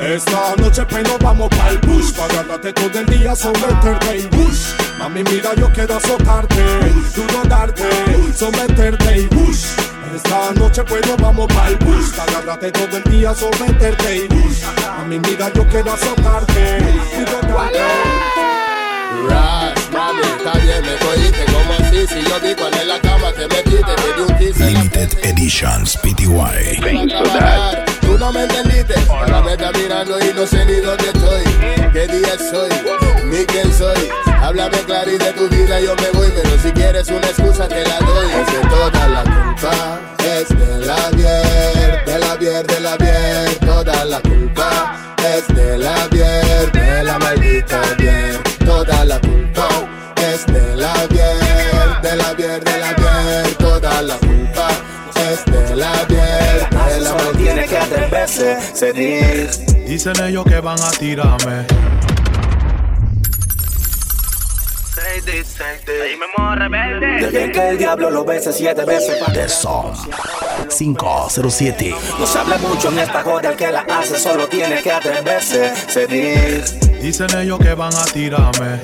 Esta 0.00 0.54
noche 0.56 0.84
pues 0.88 1.04
nos 1.04 1.18
vamos 1.18 1.48
pa'l 1.50 1.78
bush 1.78 2.12
Pa' 2.12 2.24
agárrate 2.24 2.72
todo 2.72 2.98
el 2.98 3.06
día, 3.06 3.34
someterte 3.36 4.18
y 4.18 4.26
bush 4.36 4.72
Mami, 4.98 5.22
mira, 5.24 5.54
yo 5.54 5.72
quiero 5.72 5.96
azotarte 5.96 6.62
Duro 7.14 7.42
darte, 7.48 7.84
someterte 8.34 9.18
y 9.18 9.26
bush 9.26 9.85
Esta 10.14 10.52
noche 10.52 10.82
pues 10.84 11.02
vamos 11.18 11.46
pa'l 11.48 11.76
bus. 11.76 12.18
Agárrate 12.18 12.72
todo 12.72 12.96
el 12.96 13.04
día, 13.04 13.34
someterte 13.34 14.16
y 14.16 14.28
bus. 14.28 14.62
A 14.64 15.04
mi 15.04 15.18
vida 15.18 15.52
yo 15.54 15.66
quiero 15.68 15.92
azotarte. 15.92 16.78
Y 17.18 17.24
Ras, 19.28 19.74
mami, 19.92 20.20
está 20.20 20.58
bien, 20.58 20.82
me 20.82 20.96
cogiste 20.98 21.44
como 21.46 21.72
así. 21.74 22.06
Si 22.06 22.22
yo 22.28 22.40
digo 22.40 22.68
en 22.68 22.88
la 22.88 23.00
cama 23.00 23.32
te 23.32 23.48
metiste, 23.48 23.94
te 23.94 24.14
di 24.14 24.20
un 24.20 24.38
kiss 24.38 24.58
Limited 24.58 25.24
Editions 25.24 25.96
PTY. 25.98 27.08
trabajar. 27.08 27.95
No 28.18 28.32
me 28.32 28.44
entendiste, 28.44 28.94
ahora 29.10 29.42
me 29.42 29.52
estás 29.52 29.72
mirando 29.76 30.18
y 30.18 30.32
no 30.32 30.46
sé 30.46 30.64
ni 30.64 30.76
dónde 30.76 31.06
estoy. 31.06 31.44
¿Qué 31.92 32.06
día 32.08 32.36
soy? 32.38 32.70
Ni 33.24 33.44
quién 33.44 33.72
soy. 33.72 34.08
Háblame 34.26 34.78
claro 34.78 35.10
de 35.10 35.32
tu 35.32 35.48
vida 35.48 35.80
yo 35.80 35.94
me 35.96 36.10
voy, 36.18 36.32
pero 36.34 36.58
si 36.62 36.72
quieres 36.72 37.08
una 37.08 37.26
excusa 37.26 37.68
te 37.68 37.84
la 37.86 37.98
doy. 38.00 38.26
Es 38.26 38.52
de 38.52 38.68
toda 38.68 39.08
la 39.08 39.22
culpa, 39.22 40.00
es 40.24 40.48
de 40.48 40.86
la 40.86 41.10
bier, 41.10 42.04
de 42.06 42.18
la 42.18 42.36
bier, 42.36 42.66
de 42.66 42.80
la 42.80 42.96
bier. 42.96 43.54
Toda 43.60 44.04
la 44.06 44.20
culpa 44.20 44.96
es 45.36 45.54
de 45.54 45.78
la 45.78 46.08
bier, 46.08 46.72
de 46.72 47.04
la 47.04 47.18
maldita 47.18 47.80
bier. 47.98 48.42
Toda 48.64 49.04
la 49.04 49.20
culpa 49.20 49.68
es 50.32 50.46
de 50.46 50.76
la 50.76 50.94
bier, 51.10 52.00
de 52.02 52.16
la 52.16 52.32
bier, 52.32 52.64
de 52.64 52.78
la 52.78 52.92
bier. 52.94 53.54
Toda 53.58 54.02
la 54.02 54.16
culpa 54.16 54.68
de 55.44 55.76
la 55.76 55.92
bier, 56.08 56.68
de 56.70 57.00
la 57.00 57.10
Solo 57.10 57.32
tiene 57.32 57.66
que 57.66 57.76
atreverse, 57.76 58.56
seguir. 58.74 59.50
Dicen 59.86 60.14
ellos 60.24 60.44
que 60.44 60.60
van 60.60 60.80
a 60.80 60.90
tirarme. 60.90 61.66
Dejen 67.20 67.52
que 67.52 67.68
el 67.68 67.78
diablo 67.78 68.10
lo 68.10 68.24
bese 68.24 68.52
siete 68.52 68.84
veces 68.84 69.16
The 69.32 69.48
Som 69.48 69.92
507. 70.68 71.94
No 72.18 72.26
se 72.26 72.38
habla 72.38 72.58
mucho 72.58 72.88
en 72.90 72.98
esta 72.98 73.22
joda, 73.22 73.50
el 73.50 73.56
que 73.56 73.72
la 73.72 73.80
hace 73.80 74.18
solo 74.18 74.46
tiene 74.48 74.82
que 74.82 74.92
atreverse, 74.92 75.74
seguir. 75.88 76.64
Dicen 77.00 77.28
ellos 77.38 77.58
que 77.58 77.74
van 77.74 77.94
a 77.94 78.04
tirarme. 78.04 78.80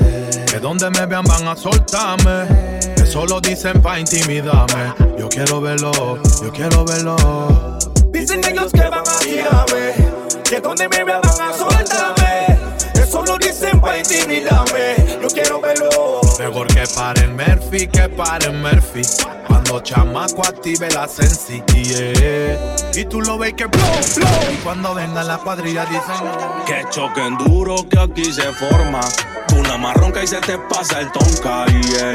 Que 0.50 0.58
donde 0.58 0.90
me 0.90 1.06
vean 1.06 1.24
van 1.24 1.48
a 1.48 1.56
soltarme. 1.56 2.91
Solo 3.12 3.42
dicen 3.42 3.82
pa' 3.82 3.98
intimidarme. 3.98 4.94
Yo 5.18 5.28
quiero 5.28 5.60
verlo, 5.60 5.92
yo 6.42 6.50
quiero 6.50 6.82
verlo. 6.82 7.14
Dicen 8.10 8.40
ellos 8.42 8.72
que 8.72 8.88
van 8.88 9.04
a 9.06 9.18
tirarme, 9.18 9.92
que 10.42 10.60
donde 10.62 10.88
me 10.88 11.04
vean 11.04 11.20
van 11.20 11.50
a 11.50 11.52
soltarme. 11.52 12.58
Eso 12.94 13.22
lo 13.22 13.36
dicen 13.36 13.78
para 13.82 13.98
intimidarme. 13.98 14.51
Mejor 16.42 16.66
que 16.66 16.82
paren 16.96 17.36
Murphy, 17.36 17.86
que 17.86 18.08
paren 18.08 18.60
Murphy. 18.60 19.02
Cuando 19.46 19.80
chamaco 19.80 20.42
active 20.44 20.90
la 20.90 21.06
sensi. 21.06 21.62
Y 22.94 23.04
tú 23.04 23.20
lo 23.20 23.38
ves 23.38 23.54
que 23.54 23.66
blow, 23.66 23.80
blow. 24.16 24.52
Y 24.52 24.56
cuando 24.56 24.92
vengan 24.92 25.28
la 25.28 25.38
cuadrilla 25.38 25.84
dicen 25.86 26.02
Que 26.66 26.84
choquen 26.90 27.38
duro 27.38 27.76
que 27.88 27.98
aquí 27.98 28.24
se 28.24 28.52
forma. 28.54 29.00
La 29.68 29.78
marronca 29.78 30.22
y 30.22 30.26
se 30.26 30.38
te 30.40 30.58
pasa 30.58 31.00
el 31.00 31.12
tonka. 31.12 31.66
yeah. 31.66 32.12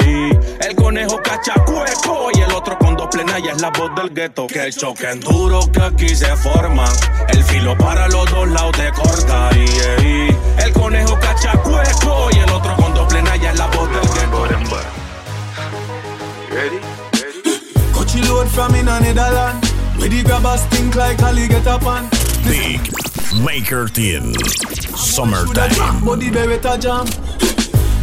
El 0.68 0.76
conejo 0.76 1.18
cacha 1.22 1.54
cueco 1.64 2.28
y 2.34 2.40
el 2.40 2.52
otro 2.52 2.78
con 2.78 2.96
dos 2.96 3.08
plenas 3.10 3.40
y 3.40 3.48
es 3.48 3.60
la 3.60 3.70
voz 3.70 3.94
del 3.96 4.10
gueto. 4.10 4.46
Que 4.46 4.70
choquen 4.70 5.20
duro 5.20 5.60
que 5.72 5.82
aquí 5.82 6.08
se 6.14 6.36
forma. 6.36 6.84
El 7.28 7.42
filo 7.44 7.76
para 7.78 8.06
los 8.08 8.30
dos 8.30 8.46
lados 8.48 8.72
te 8.72 8.92
corta. 8.92 9.50
yeah. 9.50 10.64
El 10.64 10.72
conejo 10.72 11.18
cacha 11.18 11.52
cueco 11.62 12.28
y 12.32 12.38
el 12.38 12.50
otro 12.50 12.76
con 12.76 12.87
dos 13.18 13.30
plenas 13.30 13.42
y 13.42 13.46
es 13.46 13.58
la 13.58 13.66
voz 13.68 13.88
del 13.90 14.00
gueto. 14.00 14.38
Coachy 17.92 18.22
load 18.22 18.48
from 18.48 18.74
in 18.74 18.88
a 18.88 19.00
Netherland. 19.00 19.64
Where 19.96 20.08
the 20.08 20.22
grabbers 20.22 20.64
think 20.66 20.94
like 20.94 21.22
Ali 21.22 21.48
get 21.48 21.66
up 21.66 21.84
on. 21.86 22.08
Big 22.44 22.80
Maker 23.44 23.88
Tin. 23.88 24.32
Shoulda 24.34 24.96
Summertime. 24.96 25.70
drop, 25.70 26.04
but 26.04 26.20
beretta 26.20 26.78
jam. 26.78 27.06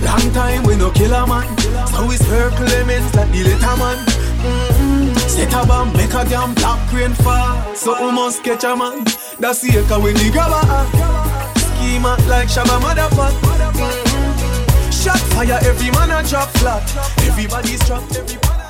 Long 0.03 0.31
time 0.33 0.63
we 0.63 0.75
no 0.75 0.91
kill 0.91 1.13
a 1.13 1.25
man. 1.25 1.57
So 1.87 2.05
we 2.05 2.17
circle 2.17 2.67
elements 2.67 3.15
like 3.15 3.31
the 3.31 3.43
little 3.43 3.77
man. 3.77 4.05
Mm-hmm. 4.05 5.15
Set 5.29 5.53
a 5.53 5.65
bomb, 5.65 5.93
make 5.93 6.13
a 6.13 6.25
damn 6.25 6.53
black 6.53 6.93
rain 6.93 7.13
fall. 7.13 7.75
So 7.75 7.93
we 8.05 8.11
must 8.11 8.43
catch 8.43 8.63
a 8.65 8.75
man. 8.75 9.05
That's 9.39 9.61
the 9.61 9.79
echo 9.79 9.99
when 10.01 10.15
the 10.15 10.29
grabber 10.31 10.61
act. 10.69 11.59
Schema 11.59 12.17
like 12.27 12.49
Shabba 12.49 12.79
motherfucker. 12.79 14.04
Shot 15.05 15.19
fire, 15.35 15.59
every 15.61 15.91
man 15.91 16.09
a 16.09 16.23
drop 16.27 16.49
flat. 16.57 16.81
Everybody's 17.27 17.79
trapped, 17.85 18.15
everybody. 18.17 18.63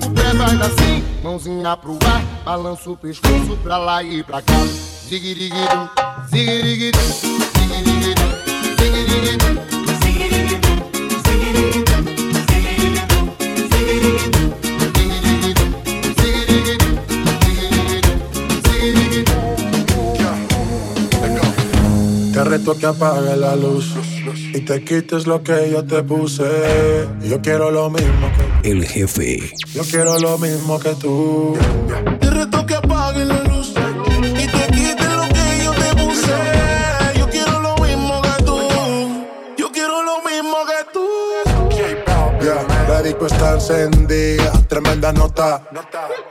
O 0.00 0.10
pé 0.14 0.32
vai 0.32 0.56
assim, 0.62 1.04
mãozinha 1.22 1.76
pro 1.76 1.98
ar, 2.06 2.22
balança 2.42 2.88
o 2.90 2.96
pescoço 2.96 3.58
pra 3.62 3.76
lá 3.76 4.02
e 4.02 4.22
pra 4.22 4.40
cá. 4.40 4.54
Ziguiriguidu, 5.06 5.90
ziguiriguidu, 6.30 6.98
ziguiriguidu, 7.58 8.22
ziguiriguidu, 8.80 9.73
reto 22.58 22.76
que 22.78 22.86
apague 22.86 23.36
la 23.36 23.56
luz 23.56 23.92
y 24.54 24.60
te 24.60 24.84
quites 24.84 25.26
lo 25.26 25.42
que 25.42 25.70
yo 25.72 25.84
te 25.84 26.02
puse. 26.04 26.44
Yo 27.28 27.40
quiero 27.42 27.70
lo 27.72 27.90
mismo 27.90 28.28
que 28.62 28.70
El 28.70 28.84
jefe. 28.86 29.50
yo 29.74 29.82
quiero 29.82 30.18
lo 30.20 30.38
mismo 30.38 30.78
que 30.78 30.94
tú. 30.94 31.56
Disco 43.24 43.26
está 43.26 43.54
encendida, 43.54 44.52
tremenda 44.68 45.12
nota. 45.12 45.62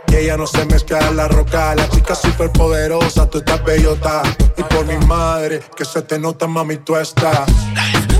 Y 0.07 0.15
ella 0.15 0.37
no 0.37 0.45
se 0.45 0.65
mezcla 0.65 0.99
en 0.99 1.17
la 1.17 1.27
roca. 1.27 1.75
La 1.75 1.89
chica 1.89 2.15
super 2.15 2.51
poderosa, 2.51 3.29
tú 3.29 3.39
estás 3.39 3.63
bellota. 3.63 4.21
Y 4.57 4.63
por 4.63 4.85
mi 4.85 4.97
madre, 5.05 5.61
que 5.75 5.85
se 5.85 6.01
te 6.01 6.19
nota, 6.19 6.47
mami, 6.47 6.77
tú 6.77 6.95
estás. 6.95 7.45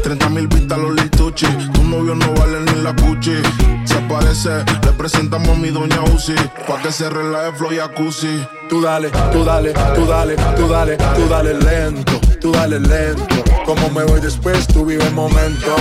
30 0.03 0.29
mil 0.29 0.47
vistas 0.47 0.77
los 0.77 0.93
lituchi. 0.95 1.45
Tu 1.45 1.83
novio 1.83 2.15
no 2.15 2.33
vale 2.33 2.59
ni 2.61 2.81
la 2.81 2.95
cuchi. 2.95 3.41
Se 3.85 3.95
aparece, 3.95 4.63
le 4.83 4.91
presentamos 4.93 5.49
a 5.49 5.55
mi 5.55 5.69
doña 5.69 6.01
Uzi. 6.13 6.35
Pa' 6.67 6.81
que 6.81 6.91
se 6.91 7.09
relaje 7.09 7.53
flow 7.53 7.73
y 7.73 7.77
jacuzzi. 7.77 8.45
Tú 8.69 8.81
dale, 8.81 9.09
tú 9.31 9.43
dale, 9.43 9.73
tú 9.95 10.05
dale, 10.05 10.35
tú 10.55 10.67
dale, 10.67 10.97
tú 10.97 11.27
dale 11.29 11.53
lento, 11.53 12.19
tú 12.41 12.51
dale 12.51 12.79
lento. 12.79 13.43
Como 13.65 13.89
me 13.89 14.03
voy 14.03 14.19
después, 14.19 14.67
tú 14.67 14.85
vive 14.85 15.05
el 15.05 15.13
momento. 15.13 15.75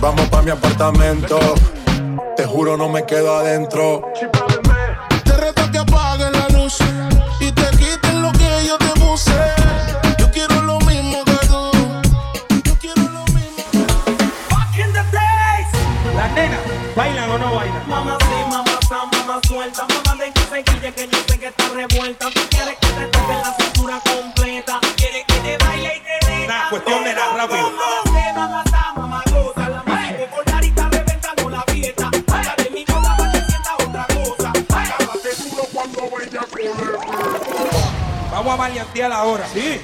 Vamos 0.00 0.26
pa' 0.30 0.40
mi 0.40 0.50
apartamento. 0.50 1.38
Te 2.40 2.46
juro, 2.46 2.74
no 2.78 2.88
me 2.88 3.04
quedo 3.04 3.36
adentro. 3.36 4.00
a 39.02 39.08
la 39.08 39.24
hora. 39.24 39.46
Sí. 39.46 39.80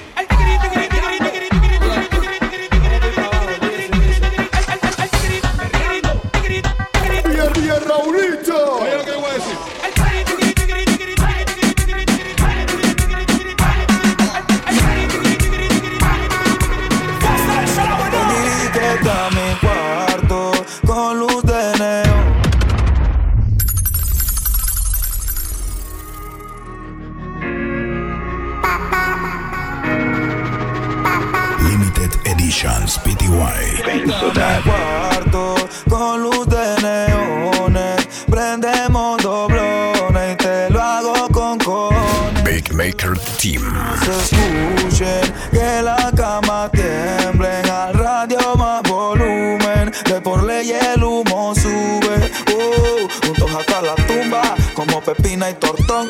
La 54.41 54.55
como 54.73 55.01
pepina 55.01 55.49
y 55.49 55.53
tortón. 55.55 56.07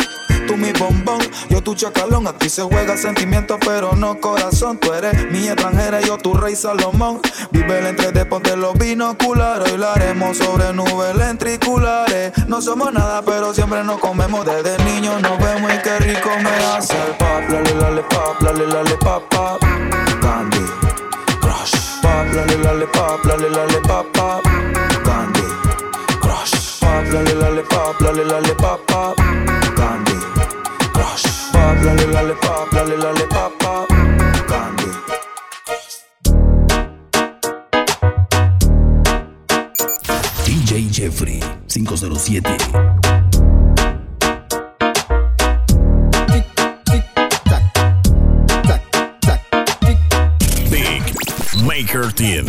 Tú 0.48 0.56
mi 0.56 0.72
bombón, 0.72 1.20
yo 1.50 1.62
tu 1.62 1.76
chacalón. 1.76 2.26
Aquí 2.28 2.50
se 2.50 2.62
juega 2.62 2.96
sentimiento, 2.96 3.58
pero 3.60 3.94
no 3.94 4.20
corazón. 4.20 4.78
Tú 4.78 4.94
eres 4.94 5.30
mi 5.30 5.46
extranjera, 5.48 6.00
yo 6.00 6.18
tu 6.18 6.34
rey 6.34 6.56
Salomón. 6.56 7.20
Vive 7.52 7.80
el 7.80 7.88
entre 7.88 8.14
de 8.14 8.26
ponte 8.26 8.56
los 8.56 8.74
binoculares. 8.78 9.74
Hoy 9.74 9.78
la 9.78 9.94
sobre 10.34 10.74
nubes 10.74 11.16
lentriculares. 11.16 12.32
No 12.48 12.62
somos 12.62 12.94
nada, 12.94 13.22
pero 13.24 13.54
siempre 13.54 13.84
nos 13.84 14.00
comemos. 14.00 14.46
Desde 14.46 14.82
niños 14.86 15.22
nos 15.22 15.38
vemos 15.38 15.70
y 15.74 15.78
qué 15.80 16.00
rico 16.00 16.30
me 16.42 16.50
hace 16.68 16.94
el 16.94 17.12
pop. 17.18 17.50
Lale, 17.50 17.74
lale, 17.76 18.02
pop, 18.04 18.42
lale, 18.42 18.68
lale, 18.68 18.98
pop, 18.98 19.24
pop. 19.30 19.60
Candy 20.22 20.66
Crush. 21.42 21.74
Pop, 22.02 22.26
lale, 22.64 22.88
pop, 22.88 23.26
lale, 23.26 23.50
lale, 23.50 23.80
pop, 23.82 24.06
pop. 24.14 24.44
Candy 24.44 24.78
Crush. 24.78 24.88
Pop, 24.88 24.97
lale, 27.12 27.34
lale, 27.36 27.64
pop, 27.64 28.00
lale, 28.02 28.24
lale, 28.24 28.56
pop, 28.56 28.80
pop. 28.86 29.16
Candy 29.76 30.18
Crush. 30.92 31.52
Pop, 31.52 31.84
lale, 31.84 32.06
lale, 32.12 32.36
pop, 32.36 32.72
lale, 32.72 32.98
lale, 32.98 33.28
pop, 33.28 33.54
pop. 33.58 33.88
Candy 34.48 34.86
DJ 40.46 40.90
Jeffrey 40.90 41.40
507. 41.68 43.17
Maker 51.78 52.10
Team. 52.10 52.48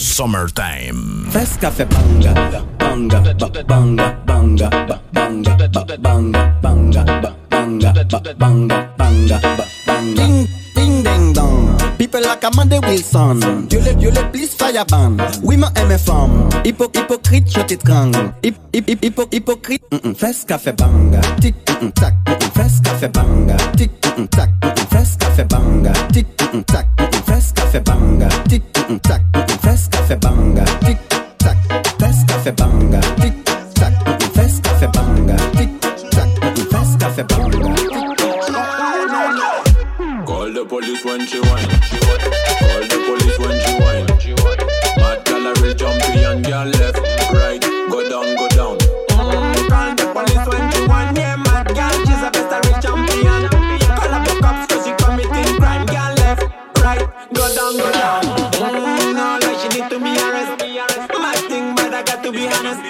Summertime. 0.00 1.28
Café 1.60 1.84
banga, 1.84 2.32
banga, 2.78 3.20
ba- 3.20 3.62
banga, 3.68 4.16
banga, 4.24 4.68
ba- 4.88 5.00
banga, 5.12 5.56
ba- 5.68 5.96
banga, 6.00 6.58
banga, 6.62 7.04
ba- 7.20 7.36
banga, 7.50 7.92
ba- 7.92 8.34
banga, 8.38 8.88
banga, 8.96 9.38
ba- 9.58 9.68
banga. 9.86 10.55
People 12.16 12.30
like 12.30 12.88
Wilson. 12.88 13.66
Dieu 13.68 13.80
le, 13.80 13.94
Dieu 13.94 14.10
le 14.10 14.30
plus 14.32 14.48
fireban. 14.48 15.18
Oui, 15.42 15.58
ma 15.58 15.70
aime 15.76 15.98
femme. 15.98 16.48
Hypo, 16.64 16.86
hypocrite. 16.94 17.46
Hip, 18.42 18.54
hip, 18.72 18.88
hip, 18.88 19.04
hypo, 19.04 19.26
hypocrite. 19.30 19.82
Mm 19.92 19.98
-mm. 20.02 20.14
Fes 20.14 20.46
café 20.46 20.72
banga. 20.72 21.20
Tic, 21.42 21.54
mm 21.68 21.88
-mm, 21.88 21.92
tac, 21.92 22.14
mm 22.26 22.32
-mm. 22.32 23.12
Banga. 23.12 23.56
Tic, 23.76 23.90
tac, 24.00 24.48
mm 24.62 24.72
-mm. 24.72 25.48
Banga. 25.48 25.92
Tic, 26.12 26.26
mm 26.40 26.52
-mm, 26.52 26.62
tac, 26.64 26.86
mm 26.96 27.06
-mm. 27.06 27.84
Banga. 27.84 28.30
Tic, 28.48 28.62
tac, 29.02 29.20
mm 29.34 29.44
-mm. 29.44 30.20
Banga. 30.20 30.64
Tic, 30.86 30.96
tac, 31.38 31.56
fes 32.00 32.24
café 32.26 32.52
banga. 32.56 33.00
Tic, 33.20 33.34
tac, 33.74 33.92
mm 33.92 34.16
-mm. 34.16 34.90
Banga. 34.96 35.36
Tic, 35.58 35.70
tac, 36.16 36.28
mm 36.40 36.48
-mm. 36.54 36.66
Fes 36.72 36.96
café 36.98 37.22
banga. 37.28 37.76
Call 40.26 40.52
the 40.54 40.64
police 40.64 41.04
when 41.04 41.26
she 41.26 41.38
whine. 41.40 41.75
Got 62.16 62.24
to 62.24 62.32
be 62.32 62.48
honest. 62.48 62.86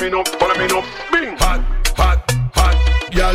Me 0.00 0.10
no, 0.10 0.24
follow 0.40 0.54
me 0.56 0.66
no. 0.66 0.82
Bing. 1.12 1.36
Hot, 1.38 1.60
hot, 1.96 2.18
hot. 2.56 2.74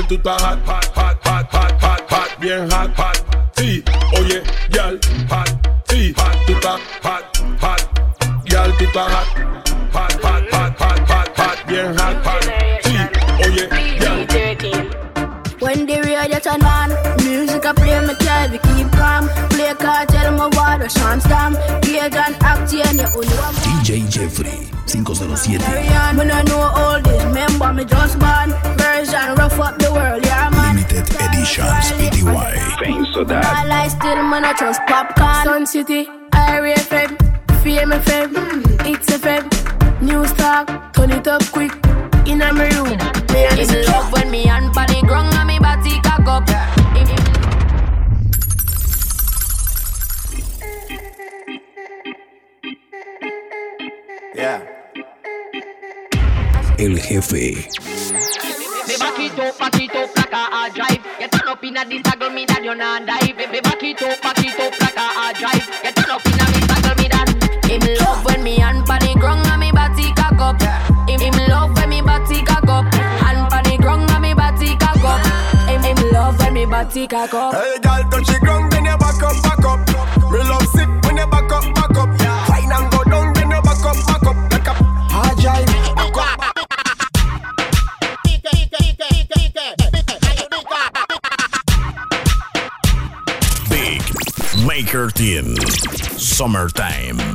Tú 0.09 0.15
estás 0.15 0.41
hot, 0.41 0.59
hot, 0.65 0.85
hot, 0.93 1.25
hot, 1.25 1.51
hot, 1.53 1.81
hot, 1.81 2.11
hot. 2.11 2.39
Bien 2.41 2.69
hot, 2.69 2.91
hot. 2.97 3.17
Sí, 3.55 3.81
oye, 4.19 4.43
y'all, 4.71 4.99
hot. 5.29 5.49
Sí, 5.87 6.13
hot, 6.17 6.35
tú 6.45 6.53
estás 6.53 6.81
hot, 7.01 7.23
hot. 7.61 7.81
Y'all 8.45 8.77
tú 8.77 8.83
estás. 8.83 9.13
Hot, 9.13 9.62
tell 18.93 19.21
calm. 19.21 19.49
Play 19.49 19.73
card, 19.75 20.09
tell 20.09 20.31
me 20.31 20.55
what 20.55 20.81
a 20.81 20.87
chance 20.87 21.23
damn. 21.25 21.53
Gauge 21.81 22.15
and 22.15 22.35
act, 22.43 22.73
yeah, 22.73 22.91
the 22.93 23.05
only 23.15 23.35
one. 23.37 23.53
DJ 23.55 24.09
Jeffrey 24.09 24.69
507. 24.87 25.59
Carry 25.59 25.87
on, 25.89 26.17
when 26.17 26.31
I 26.31 26.41
know 26.43 26.59
all 26.59 27.01
this, 27.01 27.23
remember 27.23 27.73
me 27.73 27.85
just 27.85 28.19
born. 28.19 28.51
Version 28.77 29.35
rough 29.35 29.59
up 29.59 29.77
the 29.79 29.91
world, 29.91 30.25
yeah 30.25 30.49
man. 30.49 30.75
Limited 30.75 31.09
Editions 31.21 31.91
PTY. 31.97 32.79
Thanks 32.79 33.13
to 33.13 33.25
I 33.29 33.65
lie 33.65 33.87
still, 33.87 34.23
man, 34.23 34.45
I 34.45 34.53
trust 34.53 34.81
popcorn. 34.87 35.43
Sun 35.43 35.65
City, 35.65 36.05
Irie 36.31 36.75
FM, 36.75 37.11
Fame 37.63 37.91
FM, 37.91 38.29
hmm. 38.35 38.93
It's 38.93 39.09
FM, 39.09 40.01
News 40.01 40.33
Talk, 40.33 40.93
turn 40.93 41.11
it 41.11 41.27
up 41.27 41.43
quick. 41.51 41.71
In 42.25 42.41
a 42.41 42.53
me 42.53 42.69
room, 42.75 42.87
me 42.87 43.45
and 43.45 43.59
In 43.59 43.67
the 43.67 43.85
love 43.91 44.11
when 44.13 44.31
me 44.31 44.43
hand 44.43 44.73
pan 44.73 44.87
the 44.87 45.01
ground 45.05 45.33
and 45.33 45.47
me 45.47 45.59
body 45.59 45.99
cock 46.01 46.25
up. 46.27 46.62
Yeah. 54.35 54.61
El 56.79 56.97
jefe. 56.97 57.69
Me 58.87 58.97
back 58.97 59.19
it 59.19 59.37
up, 59.37 59.59
back 59.59 59.79
it 59.79 59.95
up 59.95 60.09
like 60.17 60.31
a 60.31 60.35
hard 60.35 60.73
drive. 60.73 61.05
You 61.21 61.27
turn 61.27 61.47
up 61.47 61.63
inna 61.63 61.85
this 61.85 62.01
toggle 62.01 62.31
me 62.31 62.45
that 62.45 62.63
you 62.63 62.73
not 62.73 63.05
dive. 63.05 63.37
Me 63.37 63.61
back 63.61 63.83
it 63.83 64.01
up, 64.01 64.21
back 64.23 64.39
it 64.39 64.59
up 64.59 64.73
like 64.81 64.95
a 64.95 65.05
hard 65.05 65.35
drive. 65.37 65.69
You 65.85 65.91
turn 65.93 66.09
up 66.09 66.25
inna 66.25 66.45
me 66.49 66.59
toggle 66.65 66.95
me 66.97 67.07
that. 67.13 67.29
Him 67.69 67.81
love 68.01 68.25
when 68.25 68.41
me 68.41 68.57
hand 68.57 68.85
pan 68.87 69.01
the 69.05 69.13
ground 69.19 69.45
and 69.45 69.59
me 69.61 69.71
body 69.71 70.11
cock 70.17 70.41
up. 70.41 70.57
Him, 71.07 71.19
him 71.21 71.37
love 71.47 71.75
when 71.77 71.89
me 71.89 72.01
body 72.01 72.41
cock 72.41 72.67
up. 72.67 72.89
Hand 72.91 73.51
pan 73.51 73.63
the 73.69 73.77
ground 73.77 74.09
and 74.09 74.21
me 74.21 74.33
body 74.33 74.75
cock 74.81 75.03
up. 75.05 75.21
Him, 75.69 75.83
him 75.83 76.11
love 76.11 76.39
when 76.39 76.53
me 76.55 76.65
body 76.65 77.05
cock 77.05 77.33
up. 77.35 77.53
Hey, 77.53 77.77
girl, 77.85 78.01
touch 78.09 78.25
the 78.25 78.39
ground, 78.41 78.71
then 78.73 78.85
you 78.85 78.97
back 78.97 79.21
up, 79.21 79.37
back 79.45 79.61
up. 79.61 80.22
Maker 95.23 95.41
Team. 95.43 95.55
Summertime. 96.17 97.32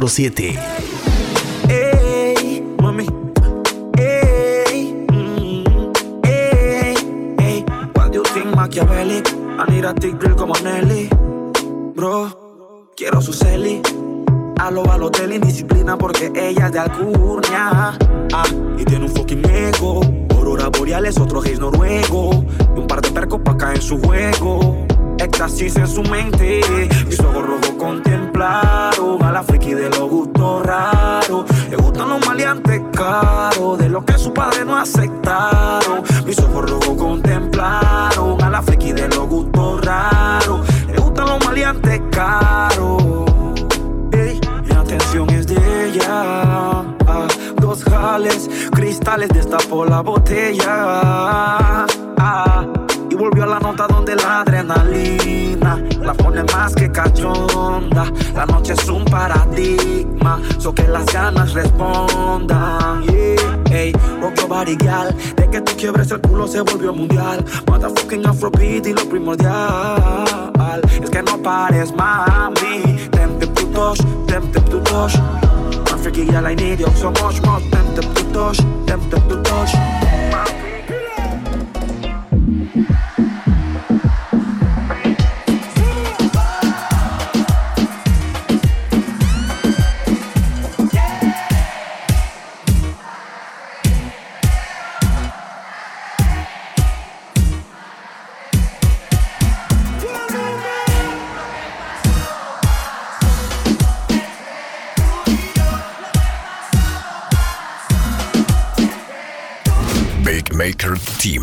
507. 0.00 0.58
Ey, 1.68 2.64
mami. 2.80 3.06
Ey, 3.98 4.94
mm, 5.12 5.92
ey, 6.24 6.94
ey. 7.38 7.64
What 7.94 8.10
do 8.10 8.22
you 8.22 8.44
Machiavelli? 8.56 9.22
I 9.58 9.64
need 9.68 9.84
a 9.84 9.92
girl 9.92 10.34
como 10.36 10.54
Nelly. 10.62 11.10
Bro, 11.94 12.90
quiero 12.96 13.20
su 13.20 13.34
celi. 13.34 13.82
A 14.58 14.70
lo 14.70 14.84
Balotelli, 14.84 15.38
disciplina 15.38 15.98
porque 15.98 16.32
ella 16.34 16.66
es 16.66 16.72
de 16.72 16.78
Alcurnia. 16.78 17.98
Ah, 18.32 18.44
y 18.78 18.84
tiene 18.84 19.04
un 19.04 19.10
fucking 19.10 19.44
ego. 19.50 20.00
Aurora 20.34 20.68
boreales, 20.70 21.18
otro 21.18 21.42
gays 21.42 21.58
noruego. 21.58 22.42
Y 22.74 22.78
un 22.78 22.86
par 22.86 23.02
de 23.02 23.10
percos 23.10 23.42
pa' 23.42 23.56
caer 23.58 23.76
en 23.76 23.82
su 23.82 24.00
juego. 24.00 24.86
Éxtasis 25.20 25.76
en 25.76 25.86
su 25.86 26.02
mente. 26.02 26.62
Mis 27.06 27.20
ojos 27.20 27.46
rojos 27.46 27.72
contemplaron 27.78 29.22
a 29.22 29.30
la 29.30 29.42
friki 29.42 29.74
de 29.74 29.90
los 29.90 30.08
gustos 30.08 30.64
raros. 30.64 31.44
Le 31.68 31.76
gustan 31.76 32.08
los 32.08 32.26
maleantes 32.26 32.80
caros, 32.92 33.78
de 33.78 33.90
lo 33.90 34.02
que 34.02 34.16
su 34.16 34.32
padre 34.32 34.64
no 34.64 34.78
aceptaron. 34.78 36.02
Mis 36.24 36.38
ojos 36.38 36.70
rojos 36.70 36.96
contemplaron 36.96 38.42
a 38.42 38.48
la 38.48 38.62
friki 38.62 38.92
de 38.92 39.08
los 39.08 39.28
gustos 39.28 39.84
raros. 39.84 40.66
Le 40.86 40.96
gustan 40.98 41.26
los 41.26 41.44
maleantes 41.44 42.00
caros. 42.10 43.02
Ey, 44.12 44.40
mi 44.64 44.74
atención 44.74 45.28
es 45.28 45.46
de 45.46 45.88
ella. 45.88 46.82
Ah, 47.06 47.28
dos 47.56 47.84
jales, 47.84 48.48
cristales, 48.72 49.28
destapó 49.28 49.84
la 49.84 50.00
botella. 50.00 50.64
Ah, 52.16 52.79
volvió 53.20 53.44
a 53.44 53.46
la 53.46 53.60
nota 53.60 53.86
donde 53.86 54.16
la 54.16 54.40
adrenalina 54.40 55.78
la 56.00 56.14
pone 56.14 56.42
más 56.44 56.74
que 56.74 56.90
cachonda. 56.90 58.10
La 58.34 58.46
noche 58.46 58.72
es 58.72 58.88
un 58.88 59.04
paradigma, 59.04 60.40
so 60.58 60.74
que 60.74 60.88
las 60.88 61.04
ganas 61.06 61.52
respondan. 61.52 63.02
Yeah, 63.02 63.62
ey, 63.70 63.92
rock 64.22 64.48
body, 64.48 64.74
gal. 64.76 65.14
De 65.36 65.50
que 65.50 65.60
tú 65.60 65.72
quiebres 65.76 66.10
el 66.10 66.20
culo 66.22 66.48
se 66.48 66.62
volvió 66.62 66.94
mundial. 66.94 67.44
Motherfucking 67.66 68.26
afrobeat 68.26 68.86
y 68.86 68.94
lo 68.94 69.04
primordial 69.04 70.80
es 71.02 71.10
que 71.10 71.22
no 71.22 71.36
pares, 71.42 71.92
mami. 71.94 73.08
Tempted 73.10 73.50
to 73.52 73.66
touch, 73.66 74.00
tempted 74.26 74.64
to 74.70 74.80
touch. 74.80 75.14
I'm 75.90 75.98
freaky, 75.98 76.24
girl, 76.24 76.46
I 76.46 76.54
need 76.54 76.80
you 76.80 76.88
so 76.96 77.10
much 77.10 77.42
more. 77.42 77.60
Tempted. 77.70 77.90
Team. 110.80 111.42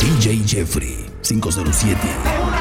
DJ 0.00 0.44
Jeffrey 0.44 1.06
507. 1.22 2.51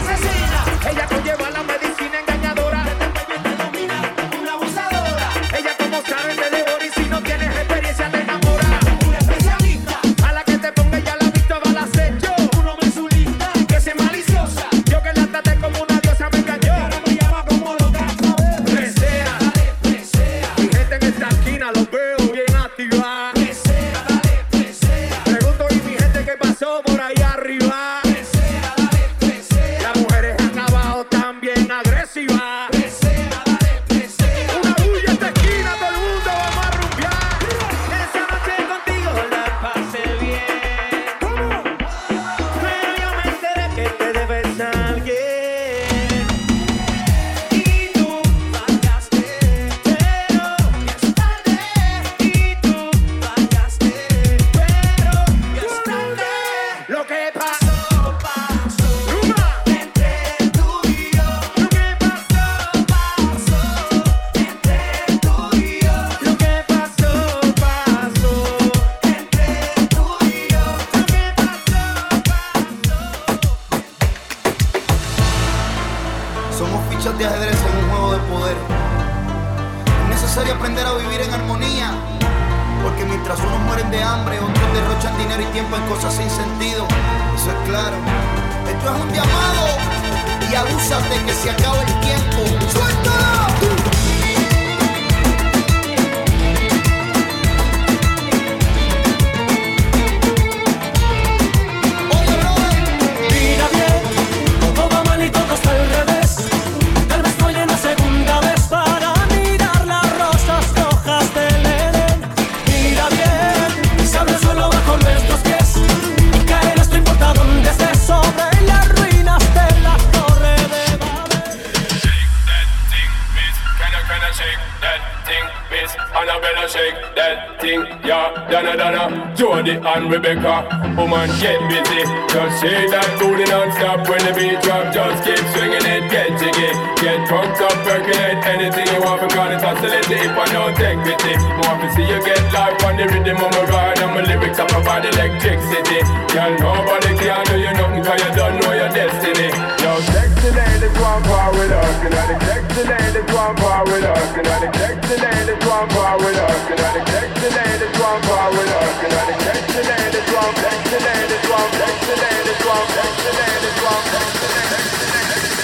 And 130.52 130.68
Rebecca, 130.68 131.00
woman 131.00 131.30
get 131.40 131.60
busy, 131.68 132.04
just 132.28 132.62
shake 132.62 132.90
that 132.92 133.08
booty 133.20 133.46
non-stop. 133.48 134.08
When 134.08 134.20
the 134.28 134.34
beat 134.36 134.60
drop, 134.62 134.92
just 134.94 135.24
keep 135.24 135.40
swinging 135.56 135.86
it, 135.86 136.04
get 136.12 136.30
jiggy, 136.40 136.72
get 137.00 137.28
drunk 137.28 137.56
up, 137.62 137.76
percolate 137.88 138.40
anything 138.46 138.88
you 138.92 139.00
want. 139.02 139.24
Because 139.24 139.56
it's 139.56 139.64
oscillating 139.64 140.22
if 140.28 140.36
I 140.36 140.46
don't 140.52 140.76
take 140.76 141.00
pity, 141.08 141.34
more 141.60 141.78
to 141.80 141.88
see 141.96 142.08
you 142.08 142.20
get 142.24 142.42
life 142.52 142.84
on 142.84 142.98
the 142.98 143.08
rhythm 143.08 143.40
of 143.40 143.52
my 143.52 143.64
ride 143.72 144.00
and 144.00 144.12
my 144.12 144.22
lyrics 144.22 144.60
up 144.60 144.72
about 144.72 145.06
electricity, 145.06 146.00
girl 146.36 146.52
nobody 146.60 147.12
can 147.16 147.44
do 147.48 147.56
you 147.60 147.74
nothing 147.74 148.04
cause 148.04 148.20
you 148.20 148.32
don't 148.36 148.56
know 148.60 148.74
your 148.76 148.92
destiny, 148.92 149.50
yo 149.92 150.00
sexy 150.00 150.50
go 150.52 151.04
on 151.04 151.22
par 151.24 151.52
with 151.52 151.72
her, 151.72 151.90
and 152.06 152.16
all 152.16 152.28
the 152.32 152.36
sexy 152.48 152.84
ladies 152.88 153.28
want 153.36 153.58
part 153.60 153.86
with 153.88 154.04
us, 154.04 154.38
and 154.38 154.48
all 154.48 154.60
the 154.64 154.70
sexy 154.80 155.16
ladies 155.20 155.64
want 155.68 155.92
part 155.92 156.20
with 156.22 156.38
us, 156.38 156.72
and 156.72 156.80
all 156.80 156.94
the 156.96 157.02
sexy 157.12 157.48
ladies 157.60 157.96
want 158.00 158.24
part 158.24 158.52
with 158.56 158.72
us, 158.80 158.96
and 159.04 159.14
all 159.20 159.28
the 159.28 159.36
sexy 159.46 159.82
ladies 159.92 160.30
want, 160.32 160.56
sexy 160.64 161.00
ladies 161.08 161.46
want, 161.52 161.70
sexy 161.82 162.16
ladies 162.24 162.62
want, 162.68 162.88
sexy 162.96 163.32
ladies 163.42 163.78
want, 163.84 164.04
sexy 164.16 164.48
ladies. 164.56 165.60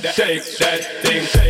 that, 0.02 0.14
shake 0.14 0.44
that, 0.58 0.80
that, 1.02 1.41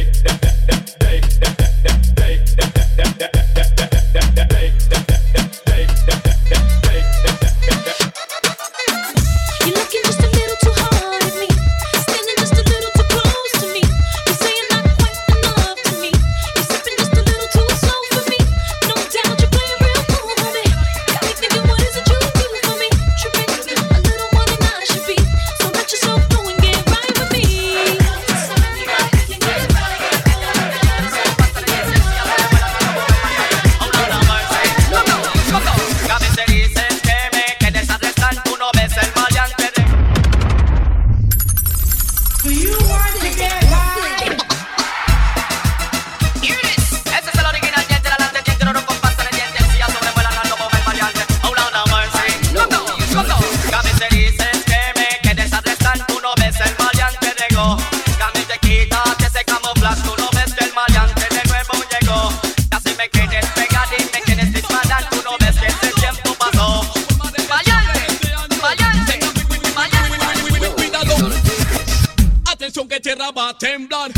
temblar. 73.59 74.11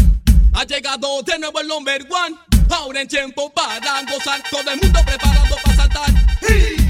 Ha 0.54 0.64
llegado 0.64 1.22
de 1.22 1.38
nuevo 1.38 1.60
el 1.60 1.66
number 1.68 2.06
one. 2.10 2.36
Ahora 2.70 3.00
en 3.00 3.08
tiempo 3.08 3.52
para 3.52 4.02
gozar. 4.02 4.42
Todo 4.50 4.70
el 4.70 4.80
mundo 4.80 5.00
preparado 5.04 5.56
para 5.62 5.76
saltar. 5.76 6.83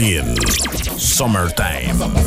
in 0.00 0.34
Summertime. 0.98 2.19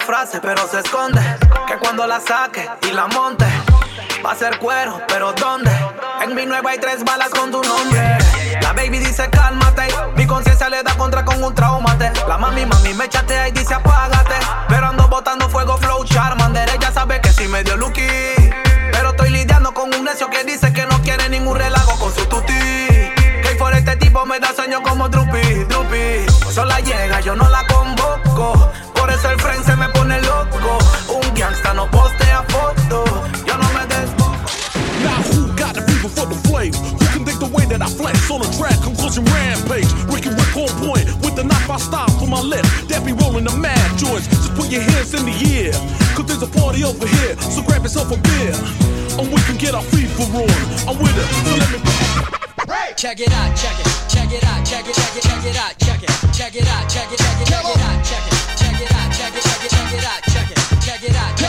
Frase, 0.00 0.40
pero 0.40 0.66
se 0.66 0.80
esconde. 0.80 1.20
Que 1.66 1.76
cuando 1.78 2.06
la 2.06 2.20
saque 2.20 2.68
y 2.88 2.92
la 2.92 3.06
monte. 3.06 3.46
Va 4.24 4.32
a 4.32 4.34
ser 4.34 4.58
cuero, 4.58 5.00
pero 5.08 5.32
¿dónde? 5.32 5.70
En 6.22 6.34
mi 6.34 6.44
nueva 6.44 6.70
hay 6.70 6.78
tres 6.78 7.04
balas 7.04 7.30
con 7.30 7.50
tu 7.50 7.62
nombre. 7.62 8.18
La 8.60 8.72
baby 8.72 8.98
dice 8.98 9.28
cálmate. 9.30 9.88
Mi 10.16 10.26
conciencia 10.26 10.68
le 10.68 10.82
da 10.82 10.94
contra 10.94 11.24
con 11.24 11.42
un 11.42 11.54
traumate. 11.54 12.12
La 12.28 12.36
mami, 12.36 12.66
mami 12.66 12.94
me 12.94 13.08
chatea 13.08 13.48
y 13.48 13.52
dice 13.52 13.74
apágate. 13.74 14.34
Pero 14.68 14.86
ando 14.86 15.08
botando 15.08 15.48
fuego, 15.48 15.76
flow, 15.78 16.04
charmander. 16.04 16.68
Ella 16.68 16.92
sabe 16.92 17.20
que 17.20 17.32
sí 17.32 17.48
me 17.48 17.62
dio 17.64 17.76
lucky. 17.76 18.06
Pero 18.92 19.10
estoy 19.10 19.30
lidiando 19.30 19.72
con 19.72 19.94
un 19.94 20.04
necio 20.04 20.28
que 20.28 20.44
dice 20.44 20.72
que 20.72 20.84
no 20.86 21.00
quiere 21.02 21.28
ningún 21.28 21.56
relajo 21.56 21.98
con 21.98 22.14
su 22.14 22.26
tuti. 22.26 22.52
Que 22.52 23.56
por 23.58 23.72
este 23.74 23.96
tipo 23.96 24.26
me 24.26 24.38
da 24.38 24.52
sueño 24.54 24.82
como 24.82 25.08
Drupi, 25.08 25.64
Drupi. 25.64 26.26
Sola 26.52 26.80
llega, 26.80 27.20
yo 27.20 27.34
no 27.34 27.48
la 27.48 27.64
convoco. 27.66 28.70
Por 29.00 29.08
eso 29.10 29.30
el 29.30 29.40
friend 29.40 29.64
se 29.64 29.74
me 29.76 29.88
pone 29.88 30.20
loco. 30.20 30.78
Un 31.08 31.34
gangsta 31.34 31.72
no 31.72 31.90
postea 31.90 32.44
foto. 32.48 33.04
Yo 33.46 33.56
no 33.56 33.66
me 33.72 33.86
desboco. 33.86 34.36
Now 35.02 35.22
who 35.32 35.48
got 35.56 35.74
the 35.74 35.80
fever 35.88 36.10
for 36.10 36.26
the 36.26 36.36
flames? 36.46 36.76
Who 36.76 37.06
can 37.08 37.24
dig 37.24 37.38
the 37.40 37.46
way 37.46 37.64
that 37.64 37.80
I 37.80 37.88
flex 37.88 38.30
on 38.30 38.42
a 38.42 38.50
track? 38.58 38.78
Conclusion 38.82 39.24
rampage. 39.24 39.88
Ricky 40.12 40.28
Rick 40.28 40.54
on 40.54 40.68
point 40.84 41.08
with 41.24 41.34
the 41.34 41.44
knife 41.44 41.70
I 41.70 41.78
stop 41.78 42.10
for 42.20 42.28
my 42.28 42.42
lip. 42.42 42.66
That 42.88 43.02
be 43.06 43.12
rolling 43.12 43.44
the 43.44 43.56
mad 43.56 43.96
joints. 43.96 44.28
Just 44.28 44.54
put 44.54 44.68
your 44.68 44.82
hands 44.82 45.14
in 45.14 45.24
the 45.24 45.36
air. 45.48 45.72
Cause 46.14 46.26
there's 46.26 46.42
a 46.42 46.52
party 46.60 46.84
over 46.84 47.06
here. 47.06 47.40
So 47.40 47.62
grab 47.62 47.82
yourself 47.82 48.12
a 48.12 48.20
beer. 48.20 48.52
And 49.16 49.32
we 49.32 49.40
can 49.48 49.56
get 49.56 49.74
our 49.74 49.82
FIFA 49.88 50.44
on. 50.44 50.52
I'm 50.84 50.96
with 51.00 51.16
it. 51.16 51.26
So 51.48 51.56
let 51.56 51.70
me. 51.72 51.80
Check 52.96 53.18
it 53.18 53.32
out, 53.32 53.56
check 53.56 53.80
it, 53.80 53.88
check 54.12 54.30
it 54.30 54.44
out, 54.44 54.60
check 54.66 54.86
it, 54.86 54.94
check 54.94 55.16
it, 55.16 55.22
check 55.22 55.44
it 55.46 55.56
out, 55.56 55.72
check 55.78 56.02
it, 56.02 56.10
check 56.36 56.54
it 56.54 56.68
out, 56.68 56.86
check 56.90 57.10
it, 57.10 57.18
check 57.18 57.40
it, 57.40 57.48
check 57.48 57.64
it 57.64 57.80
out, 57.80 58.04
check 58.04 58.26
it, 58.26 58.59
check 58.80 58.90
it 58.90 58.96
out, 58.96 59.12
check 59.12 59.34
it, 59.34 59.42
check 59.42 59.64
it, 59.64 59.70
check 59.70 59.92
it 59.92 60.04
out, 60.04 60.22
check 60.22 60.50
it, 60.50 60.80
check 60.80 61.02
it 61.04 61.16
out, 61.16 61.39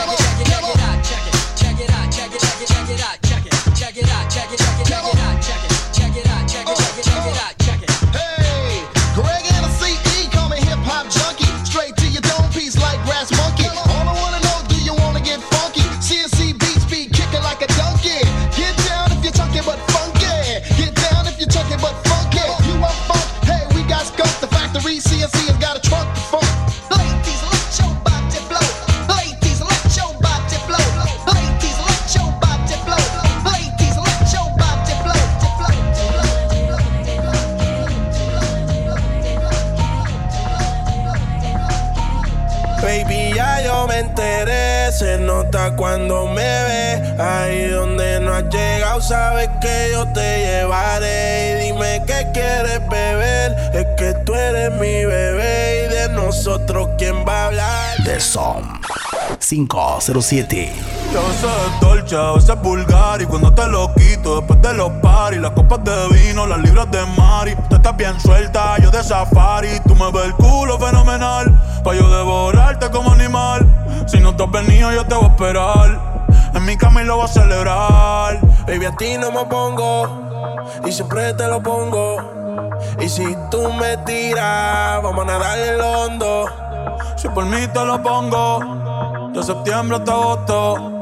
Cuando 45.70 46.26
me 46.26 46.42
ve. 46.42 47.22
Ahí 47.22 47.68
donde 47.68 48.20
no 48.20 48.34
has 48.34 48.44
llegado, 48.44 49.00
sabes 49.00 49.48
que 49.60 49.90
yo 49.92 50.06
te 50.12 50.38
llevaré. 50.38 51.52
Y 51.52 51.66
dime 51.66 52.02
qué 52.06 52.26
quieres 52.32 52.80
beber. 52.88 53.56
Es 53.72 53.86
que 53.96 54.14
tú 54.24 54.34
eres 54.34 54.72
mi 54.72 55.04
bebé. 55.04 55.86
Y 55.86 55.94
de 55.94 56.08
nosotros, 56.10 56.88
¿quién 56.98 57.24
va 57.26 57.44
a 57.44 57.46
hablar? 57.46 57.96
The 58.04 58.18
Som 58.18 58.80
507. 59.38 60.72
Yo 61.12 61.20
a 61.20 61.28
veces 61.28 61.44
es 61.44 61.80
dolce, 61.80 62.16
a 62.16 62.32
veces 62.32 62.48
es 62.50 62.62
vulgar 62.62 63.20
Y 63.20 63.26
cuando 63.26 63.52
te 63.52 63.66
lo 63.66 63.92
quito 63.94 64.36
después 64.36 64.62
de 64.62 64.72
los 64.72 64.90
paris 65.02 65.40
Las 65.40 65.50
copas 65.50 65.84
de 65.84 66.08
vino, 66.08 66.46
las 66.46 66.58
libras 66.60 66.90
de 66.90 67.04
Mari 67.04 67.54
Tú 67.68 67.76
estás 67.76 67.94
bien 67.98 68.18
suelta, 68.18 68.78
yo 68.78 68.90
de 68.90 69.04
safari 69.04 69.68
Tú 69.86 69.94
me 69.94 70.10
ves 70.10 70.24
el 70.24 70.32
culo 70.34 70.78
fenomenal 70.78 71.52
Pa' 71.84 71.94
yo 71.94 72.08
devorarte 72.08 72.88
como 72.90 73.12
animal 73.12 73.66
Si 74.06 74.20
no 74.20 74.34
te 74.34 74.44
has 74.44 74.50
venido 74.50 74.92
yo 74.92 75.04
te 75.06 75.14
voy 75.14 75.24
a 75.24 75.28
esperar 75.28 76.00
En 76.54 76.64
mi 76.64 76.76
cama 76.76 77.02
y 77.02 77.06
lo 77.06 77.16
voy 77.16 77.24
a 77.24 77.28
celebrar 77.28 78.40
Baby, 78.66 78.86
a 78.86 78.96
ti 78.96 79.18
no 79.18 79.32
me 79.32 79.44
pongo. 79.46 80.06
Y 80.86 80.92
siempre 80.92 81.34
te 81.34 81.48
lo 81.48 81.60
pongo. 81.62 82.16
Y 83.00 83.08
si 83.08 83.36
tú 83.50 83.72
me 83.72 83.96
tiras, 83.98 85.02
vamos 85.02 85.24
a 85.24 85.26
nadar 85.26 85.58
el 85.58 85.80
hondo. 85.80 86.46
Si 87.16 87.28
por 87.28 87.44
mí 87.44 87.66
te 87.72 87.84
lo 87.84 88.02
pongo 88.02 89.30
De 89.32 89.42
septiembre 89.42 89.96
hasta 89.96 90.12
agosto 90.12 90.92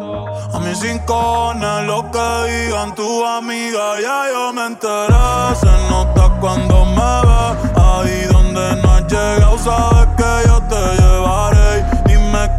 a 0.53 0.59
mis 0.59 0.79
cinco 0.79 1.55
lo 1.87 2.11
que 2.11 2.51
digan 2.51 2.95
tu 2.95 3.25
amiga, 3.25 4.01
ya 4.01 4.25
yo 4.33 4.53
me 4.53 4.67
enteré. 4.67 5.55
Se 5.61 5.67
nota 5.89 6.29
cuando 6.41 6.85
me 6.87 7.13
ve, 7.29 7.81
ahí 7.81 8.27
donde 8.33 8.83
no 8.83 8.91
has 8.95 9.07
llegado, 9.07 9.59
sabes 9.59 10.09
que 10.17 10.49
yo 10.49 10.61
te 10.63 11.03
llevaré. 11.03 11.60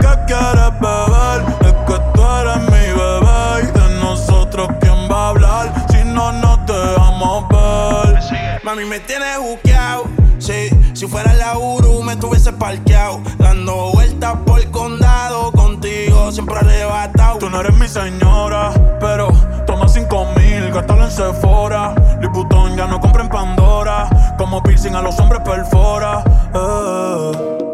Qué 0.01 0.13
quieres 0.27 0.73
beber, 0.79 1.39
es 1.61 1.73
que 1.87 1.97
tú 2.13 2.21
eres 2.39 2.61
mi 2.71 2.85
bebé. 2.99 3.63
Y 3.63 3.79
de 3.79 4.01
nosotros, 4.01 4.67
¿quién 4.79 5.09
va 5.09 5.27
a 5.27 5.29
hablar? 5.29 5.85
Si 5.89 6.03
no, 6.03 6.31
no 6.31 6.65
te 6.65 6.73
vamos 6.97 7.45
a 7.53 8.03
ver. 8.07 8.61
Mami, 8.63 8.85
me 8.85 8.99
tienes 8.99 9.39
buqueado. 9.39 10.05
Sí, 10.39 10.69
si 10.93 11.05
fuera 11.07 11.33
la 11.33 11.57
Uru, 11.57 12.01
me 12.01 12.15
tuviese 12.15 12.51
parqueado. 12.51 13.21
Dando 13.37 13.91
vueltas 13.93 14.35
por 14.45 14.59
el 14.59 14.71
condado, 14.71 15.51
contigo 15.51 16.31
siempre 16.31 16.57
arrebatado. 16.57 17.37
Tú 17.37 17.49
no 17.49 17.59
eres 17.59 17.75
mi 17.75 17.87
señora, 17.87 18.71
pero 18.99 19.27
toma 19.67 19.87
cinco 19.87 20.25
mil, 20.35 20.71
gástalo 20.71 21.05
en 21.05 21.11
Sephora. 21.11 21.93
Liputón 22.21 22.75
ya 22.75 22.87
no 22.87 22.99
compra 22.99 23.23
en 23.23 23.29
Pandora, 23.29 24.09
como 24.37 24.63
piercing 24.63 24.95
a 24.95 25.01
los 25.01 25.19
hombres 25.19 25.41
perfora. 25.43 26.23
Eh. 26.53 27.70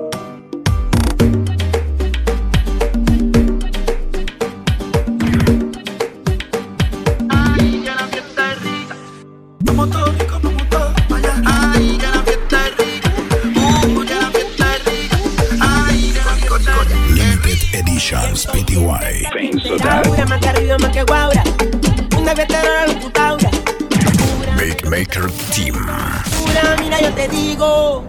Maker 24.90 25.30
Team. 25.54 25.76
Pura, 25.76 26.76
mira, 26.80 27.00
yo 27.00 27.14
te 27.14 27.28
digo. 27.28 28.04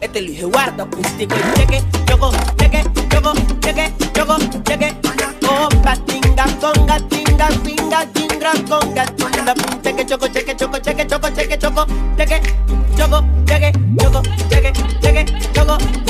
Este 0.00 0.20
Luis 0.20 0.40
Eduardo 0.40 0.82
acústico. 0.82 1.34
Y 1.34 1.58
cheque, 1.58 1.82
choco, 2.06 2.32
cheque, 2.58 2.84
choco, 3.08 3.32
cheque, 3.60 3.92
choco, 4.12 4.36
cheque. 4.64 4.96
Tinga, 6.06 6.46
conga, 6.60 6.98
tinga, 7.08 7.48
pinga, 7.62 8.31
chingra, 8.42 8.52
conga, 8.68 9.06
tinga, 9.06 9.54
pum, 9.54 9.82
cheque, 9.82 10.04
choco, 10.04 10.26
cheque, 10.28 10.56
choco, 10.56 10.78
cheque, 10.80 11.06
choco, 11.06 11.28
cheque, 11.34 11.58
choco, 11.58 11.86
cheque, 12.16 12.40
choco, 12.96 13.24
cheque, 13.46 13.72
choco, 13.96 14.22
cheque, 15.00 15.24
choco, 15.54 16.01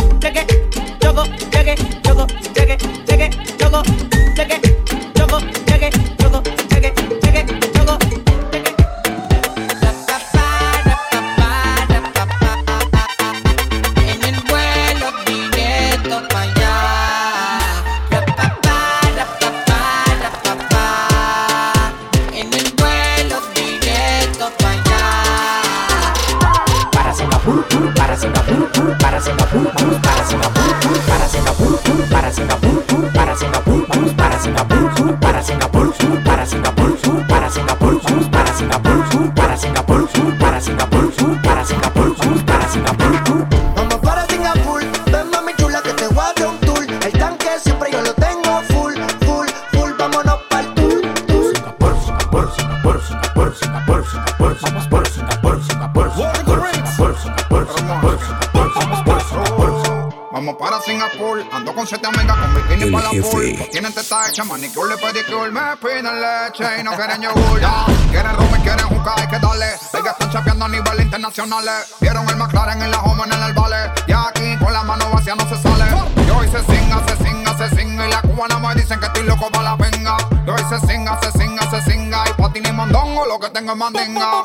Pues 63.21 63.71
tienen 63.71 63.93
teta 63.93 64.29
hecha, 64.29 64.43
manicure, 64.45 64.97
pedicure, 64.97 65.51
me 65.51 65.77
piden 65.77 66.05
leche 66.21 66.65
y 66.81 66.83
no 66.83 66.93
quieren 66.93 67.21
yogur. 67.21 67.61
Ya, 67.61 67.85
quieren 68.11 68.35
rum 68.37 68.49
y 68.59 68.63
quieren 68.63 68.87
jugar, 68.87 69.21
hay 69.21 69.29
que 69.29 69.39
darle. 69.39 69.67
Ellas 69.67 70.13
están 70.13 70.31
chapeando 70.31 70.65
a 70.65 70.69
nivel 70.69 71.01
internacional. 71.03 71.65
Vieron 72.01 72.27
el 72.29 72.37
McLaren 72.37 72.81
en 72.81 72.91
la 72.91 73.01
home 73.03 73.25
en 73.25 73.33
el 73.43 73.53
vale. 73.53 73.77
Y 74.07 74.13
aquí 74.13 74.57
con 74.65 74.73
la 74.73 74.83
mano 74.83 75.11
vacía 75.11 75.35
no 75.35 75.47
se 75.47 75.61
sale. 75.61 75.85
Yo 76.27 76.43
hice 76.43 76.61
singa, 76.65 77.03
se 77.07 77.25
singa, 77.25 77.59
se 77.59 77.77
singa. 77.77 78.07
Y 78.07 78.11
la 78.11 78.23
cubana 78.23 78.59
me 78.59 78.75
dicen 78.75 78.99
que 78.99 79.07
estoy 79.07 79.25
loco 79.25 79.51
para 79.51 79.65
la 79.65 79.77
venga. 79.77 80.17
Yo 80.47 80.55
hice 80.55 80.87
singa, 80.87 81.21
se 81.21 81.33
singa, 81.39 81.71
se 81.71 81.91
singa. 81.91 82.25
Y 82.31 82.33
pa' 82.41 82.53
ti 82.53 82.61
ni 82.61 82.73
mondongo, 82.73 83.27
lo 83.27 83.39
que 83.39 83.51
tengo 83.51 83.73
es 83.73 83.79
mandinga. 83.79 84.45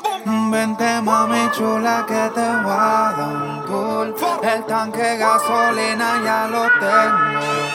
Vente 0.52 1.02
mami 1.02 1.50
chula 1.52 2.06
que 2.06 2.32
te 2.36 2.48
voy 2.64 2.72
a 2.72 3.14
dar 3.16 3.30
un 3.30 3.66
tour 3.66 4.16
El 4.44 4.66
tanque 4.66 5.02
de 5.02 5.18
gasolina 5.18 6.22
ya 6.24 6.48
lo 6.48 6.64
tengo 6.80 7.38
full. 7.48 7.67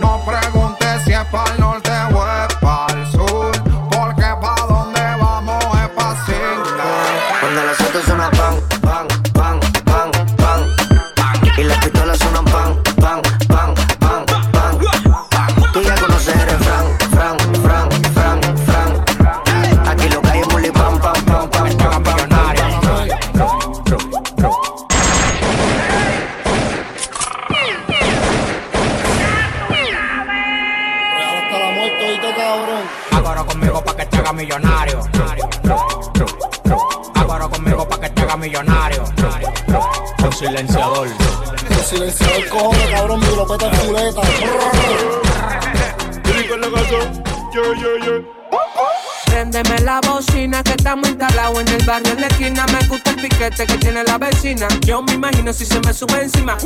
No 0.00 0.24
preguntes 0.24 1.02
si 1.04 1.12
es 1.12 1.24
para 1.26 1.52
el 1.52 1.60
norte 1.60 1.87
silenciador. 40.38 41.08
El 41.68 41.76
silenciador 41.76 42.48
cojones, 42.48 42.90
cabrón, 42.90 43.20
me 43.20 43.26
lo 43.26 43.46
peta 43.46 43.70
en 43.70 43.86
culeta. 43.86 44.22
Yo, 47.52 47.74
yo, 47.74 47.96
yo. 48.04 48.12
Préndeme 49.26 49.78
la 49.80 50.00
bocina 50.00 50.62
que 50.62 50.72
estamos 50.72 51.08
instalados 51.08 51.60
en 51.60 51.68
el 51.68 51.84
barrio 51.84 52.12
en 52.12 52.20
la 52.20 52.26
esquina. 52.28 52.66
Me 52.66 52.86
gusta 52.86 53.10
el 53.10 53.16
piquete 53.16 53.66
que 53.66 53.78
tiene 53.78 54.04
la 54.04 54.18
vecina. 54.18 54.68
Yo 54.86 55.02
me 55.02 55.14
imagino 55.14 55.52
si 55.52 55.64
se 55.64 55.80
me 55.80 55.92
sube 55.92 56.22
encima. 56.22 56.56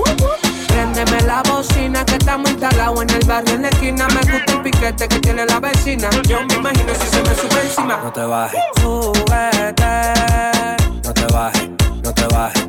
Préndeme 0.68 1.20
la 1.22 1.42
bocina 1.42 2.04
que 2.04 2.16
estamos 2.16 2.50
instalados 2.50 3.02
en 3.02 3.10
el 3.10 3.26
barrio 3.26 3.54
en 3.54 3.62
la 3.62 3.68
esquina. 3.68 4.06
Me 4.08 4.20
gusta 4.20 4.52
el 4.52 4.62
piquete 4.62 5.08
que 5.08 5.18
tiene 5.20 5.46
la 5.46 5.60
vecina. 5.60 6.10
Yo 6.28 6.44
me 6.46 6.54
imagino 6.54 6.92
si 6.94 7.06
se 7.06 7.22
me 7.22 7.34
sube 7.34 7.62
encima. 7.62 8.00
No 8.02 8.12
te 8.12 8.22
bajes, 8.22 8.60
Súbete, 8.80 9.84
no 11.04 11.14
te 11.14 11.26
bajes, 11.32 11.68
no 12.02 12.12
te 12.12 12.26
bajes, 12.26 12.68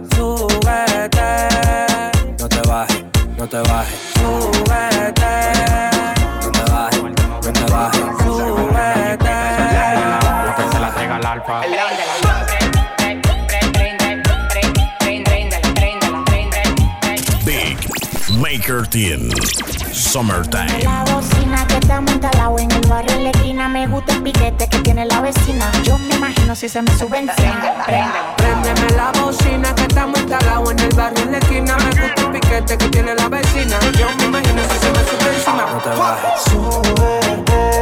no 2.40 2.50
te 2.50 2.62
bajes, 2.68 3.04
no 3.38 3.48
te 3.48 3.58
bajes. 3.62 4.00
No 4.22 4.52
te 6.52 6.72
bajes, 6.72 7.02
no 7.44 7.52
te 7.52 7.72
bajes. 7.72 8.02
Súbete. 8.24 9.36
La 10.46 10.56
que 10.58 10.64
se 10.72 10.80
la 10.80 10.90
pega. 10.96 11.20
Big 17.46 17.78
Maker 18.40 18.86
Team 18.86 19.30
Summertime 19.92 21.43
barrio 22.88 23.16
en 23.16 23.24
la 23.24 23.30
esquina 23.32 23.68
Me 23.68 23.88
gusta 23.88 24.14
el 24.14 24.24
piquete 24.24 24.68
que 24.68 24.80
tiene 24.80 25.06
la 25.06 25.22
vecina 25.22 25.72
Yo 25.84 25.98
me 25.98 26.16
imagino 26.16 26.56
si 26.56 26.70
se 26.70 26.82
me 26.82 26.92
sube 26.98 27.20
encima 27.20 27.86
Préndeme 28.38 28.90
la 28.96 29.12
bocina 29.20 29.74
que 29.76 29.84
está 29.84 30.08
muy 30.08 30.22
talado 30.22 30.72
en 30.72 30.80
el 30.80 30.96
barrio 30.96 31.24
en 31.24 31.32
la 31.34 31.38
esquina. 31.38 31.76
Me 31.78 31.90
gusta 31.90 32.22
el 32.22 32.32
piquete 32.32 32.78
que 32.78 32.88
tiene 32.90 33.16
la 33.16 33.28
vecina. 33.28 33.80
Yo 33.98 34.08
me 34.18 34.26
imagino 34.26 34.62
si 34.64 34.80
se 34.80 34.92
me 34.92 35.00
sube 35.00 35.36
encima. 35.36 35.66
No 35.72 35.80
te 35.80 35.90
bajes. 35.90 36.42
Súbete. 36.44 37.73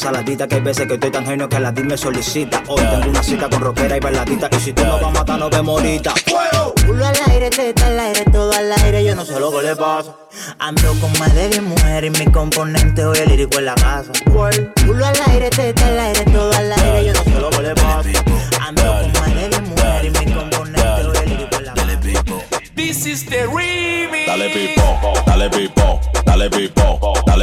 Saladitas 0.00 0.48
Que 0.48 0.56
hay 0.56 0.60
veces 0.60 0.86
que 0.86 0.94
estoy 0.94 1.10
tan 1.10 1.26
genio 1.26 1.48
que 1.48 1.60
la 1.60 1.72
DIL 1.72 1.86
me 1.86 1.96
solicita 1.96 2.62
Hoy 2.68 2.82
tengo 2.82 3.10
una 3.10 3.22
cita 3.22 3.48
con 3.48 3.60
rockera 3.60 3.96
y 3.96 4.00
bailadita 4.00 4.48
Y 4.52 4.60
si 4.60 4.72
tú 4.72 4.84
no 4.84 4.94
vas 4.94 5.04
a 5.04 5.10
matar, 5.10 5.38
no 5.38 5.50
vemos 5.50 5.80
ahorita 5.80 6.14
Culo 6.86 7.04
al 7.04 7.16
aire, 7.30 7.50
teta 7.50 7.88
al 7.88 7.98
aire, 7.98 8.24
todo 8.30 8.52
al 8.52 8.72
aire, 8.72 9.04
yo 9.04 9.16
no 9.16 9.24
sé 9.24 9.40
lo 9.40 9.50
que 9.50 9.62
le 9.62 9.74
pasa. 9.74 10.14
Ando 10.60 10.94
con 11.00 11.12
más 11.18 11.34
de 11.34 11.48
10 11.48 11.62
mujeres 11.62 12.12
y 12.14 12.24
mi 12.24 12.30
componente 12.30 13.04
hoy 13.04 13.18
el 13.18 13.28
lírico 13.28 13.58
en 13.58 13.66
la 13.66 13.74
casa. 13.74 14.12
Culo 14.24 15.04
al 15.04 15.16
aire, 15.30 15.50
teta 15.50 15.86
al 15.86 15.98
aire, 15.98 16.24
todo 16.26 16.52
al 16.52 16.72
aire, 16.72 17.06
yo 17.06 17.12
no 17.12 17.24
sé 17.24 17.40
lo 17.40 17.50
que 17.50 17.62
le 17.62 17.74
pasa. 17.74 18.08
Ando 18.60 18.82
con 18.82 19.12
más 19.20 19.34
de 19.34 19.48
10 19.48 19.62
mujeres 19.62 20.04
y 20.04 20.24
mi 20.26 20.32
componente 20.32 21.04
hoy 21.04 21.16
el 21.16 21.28
lírico 21.28 21.56
en 21.56 21.64
la 21.66 21.74
casa. 21.74 22.00
This 22.76 23.06
is 23.06 23.26
the 23.26 23.46
remix. 23.46 24.26
Dale 24.26 24.50
pipo, 24.50 25.12
dale 25.26 25.50
pipo, 25.50 26.00
dale 26.24 26.50
pipo, 26.50 26.75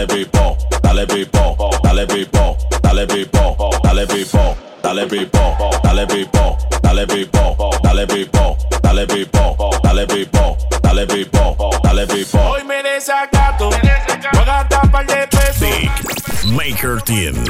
dale 0.06 0.26
pipo, 0.26 0.58
dale 0.82 1.06
pipo, 1.06 1.56
dale 1.82 2.06
pipo, 2.06 2.58
dale 2.82 3.06
pipo, 3.06 3.78
dale 3.82 4.06
pipo, 4.06 4.58
dale 4.82 5.06
pipo, 5.06 5.58
dale 5.82 6.06
pipo, 6.06 6.58
dale 6.82 7.06
pipo, 7.06 7.78
dale 7.82 8.06
pipo, 8.06 8.58
dale 8.82 9.06
pipo, 9.06 9.78
dale 9.82 10.06
pipo, 10.06 10.58
dale 10.82 11.06
pipo, 11.06 11.80
dale 11.82 12.06
pipo. 12.06 12.38
Hoy 12.38 12.64
me 12.64 12.84
desacato. 12.84 13.70
Voy 13.70 13.80
a 13.80 14.46
gastar 14.46 14.92
par 14.92 15.06
de 15.06 15.28
pesos. 15.28 16.46
Maker 16.52 17.02
Team. 17.02 17.46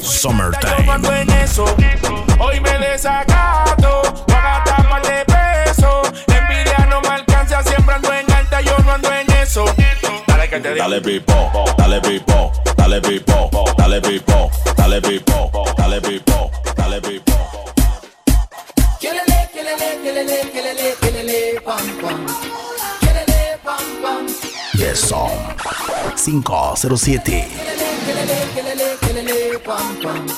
Summertime. 0.00 0.88
Hoy 2.38 2.60
me 2.60 2.78
desacato. 2.78 3.67
Dale 10.88 11.02
pipo, 11.02 11.52
dale 11.76 12.00
pipo, 12.00 12.50
dale 12.74 12.98
pipo, 13.00 13.50
dale 13.76 14.00
pipo, 14.00 14.50
dale 14.74 15.00
pipo, 15.02 15.50
dale 15.76 16.00
pipo, 16.00 16.50
dale 16.74 17.00
pipo. 17.00 17.34
Kelele, 18.98 19.50
kelele, 19.52 20.00
kelele, 20.02 20.50
kelele, 20.50 20.96
kelele, 20.98 21.60
pam, 21.60 21.86
pam. 22.00 22.26
Kelele, 23.00 23.58
pam, 23.62 23.84
pam. 24.00 24.26
Yes, 24.78 25.00
song. 25.00 25.30
507. 26.16 27.20
Kelele, 28.06 28.38
kelele, 28.56 28.96
kelele, 29.02 29.58
pam, 29.62 29.96
pam. 30.02 30.37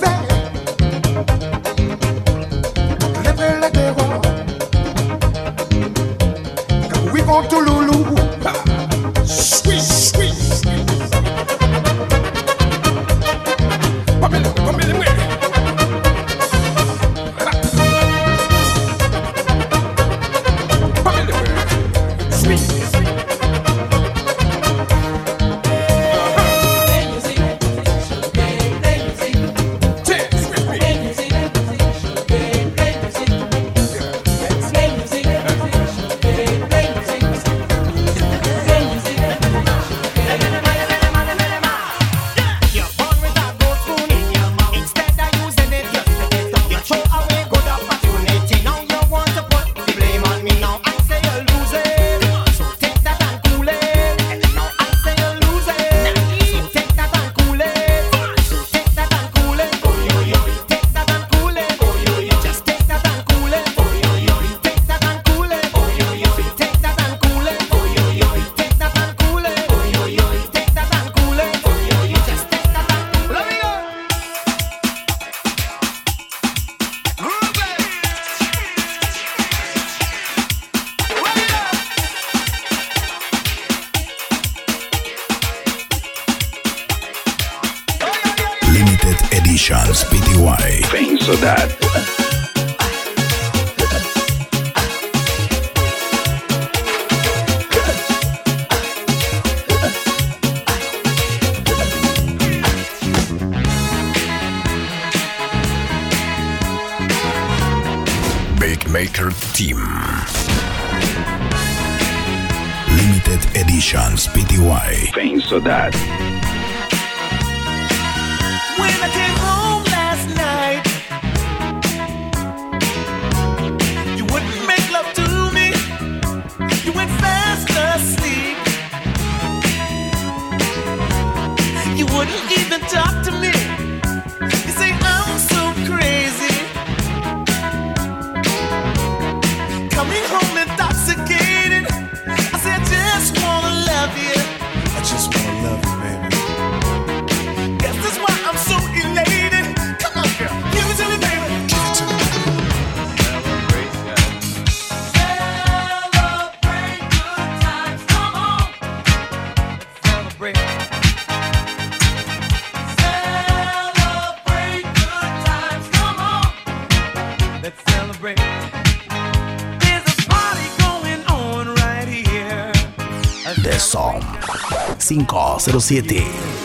507. 175.61 176.60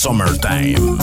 Summertime. 0.00 0.99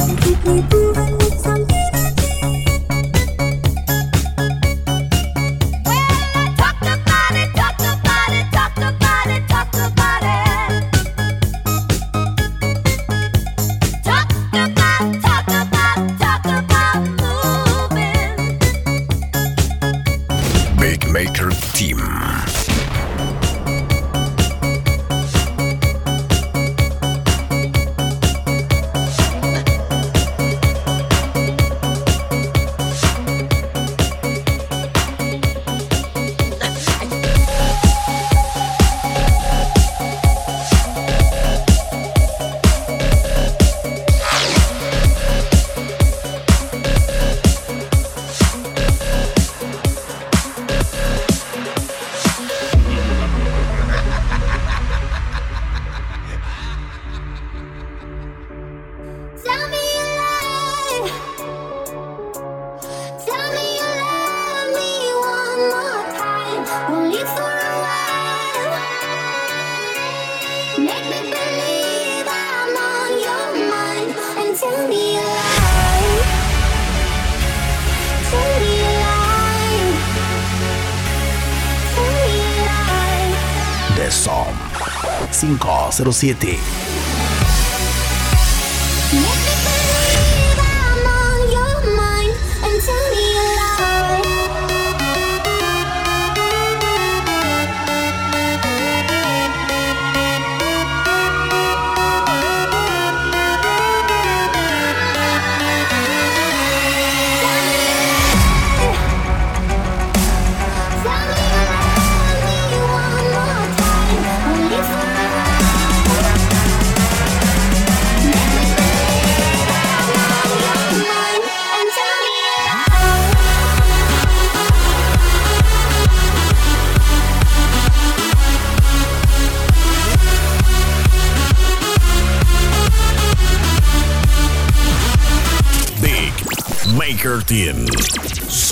507. 85.98 86.77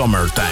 Summertime. 0.06 0.45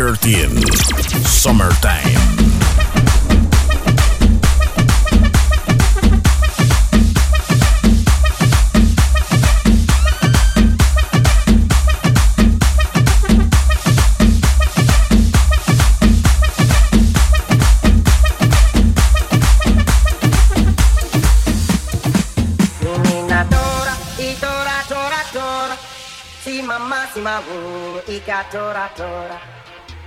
featured 0.00 0.24
in 0.24 0.56
Summertime. 1.26 2.40
mamá, 26.62 27.08
si 27.12 27.20
mamá, 27.20 27.42
y 28.06 28.20
catora, 28.20 28.92
tora. 28.94 29.49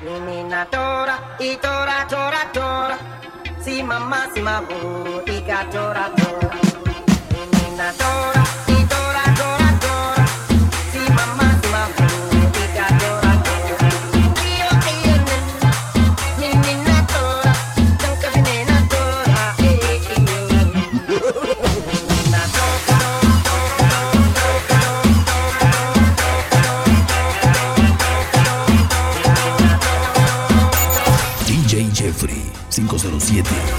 Mimina 0.03 0.65
tora, 0.69 1.15
itora, 1.39 2.05
tora, 2.09 2.43
tora. 2.51 2.97
Si 3.61 3.81
mama, 3.81 4.27
si 4.33 4.41
mabu, 4.41 5.21
ika 5.25 5.65
tora, 5.71 6.11
tora. 6.17 6.49
Mimina 7.31 7.87
tora. 7.97 8.62
Никиты. 33.33 33.72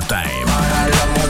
summertime. 0.00 1.25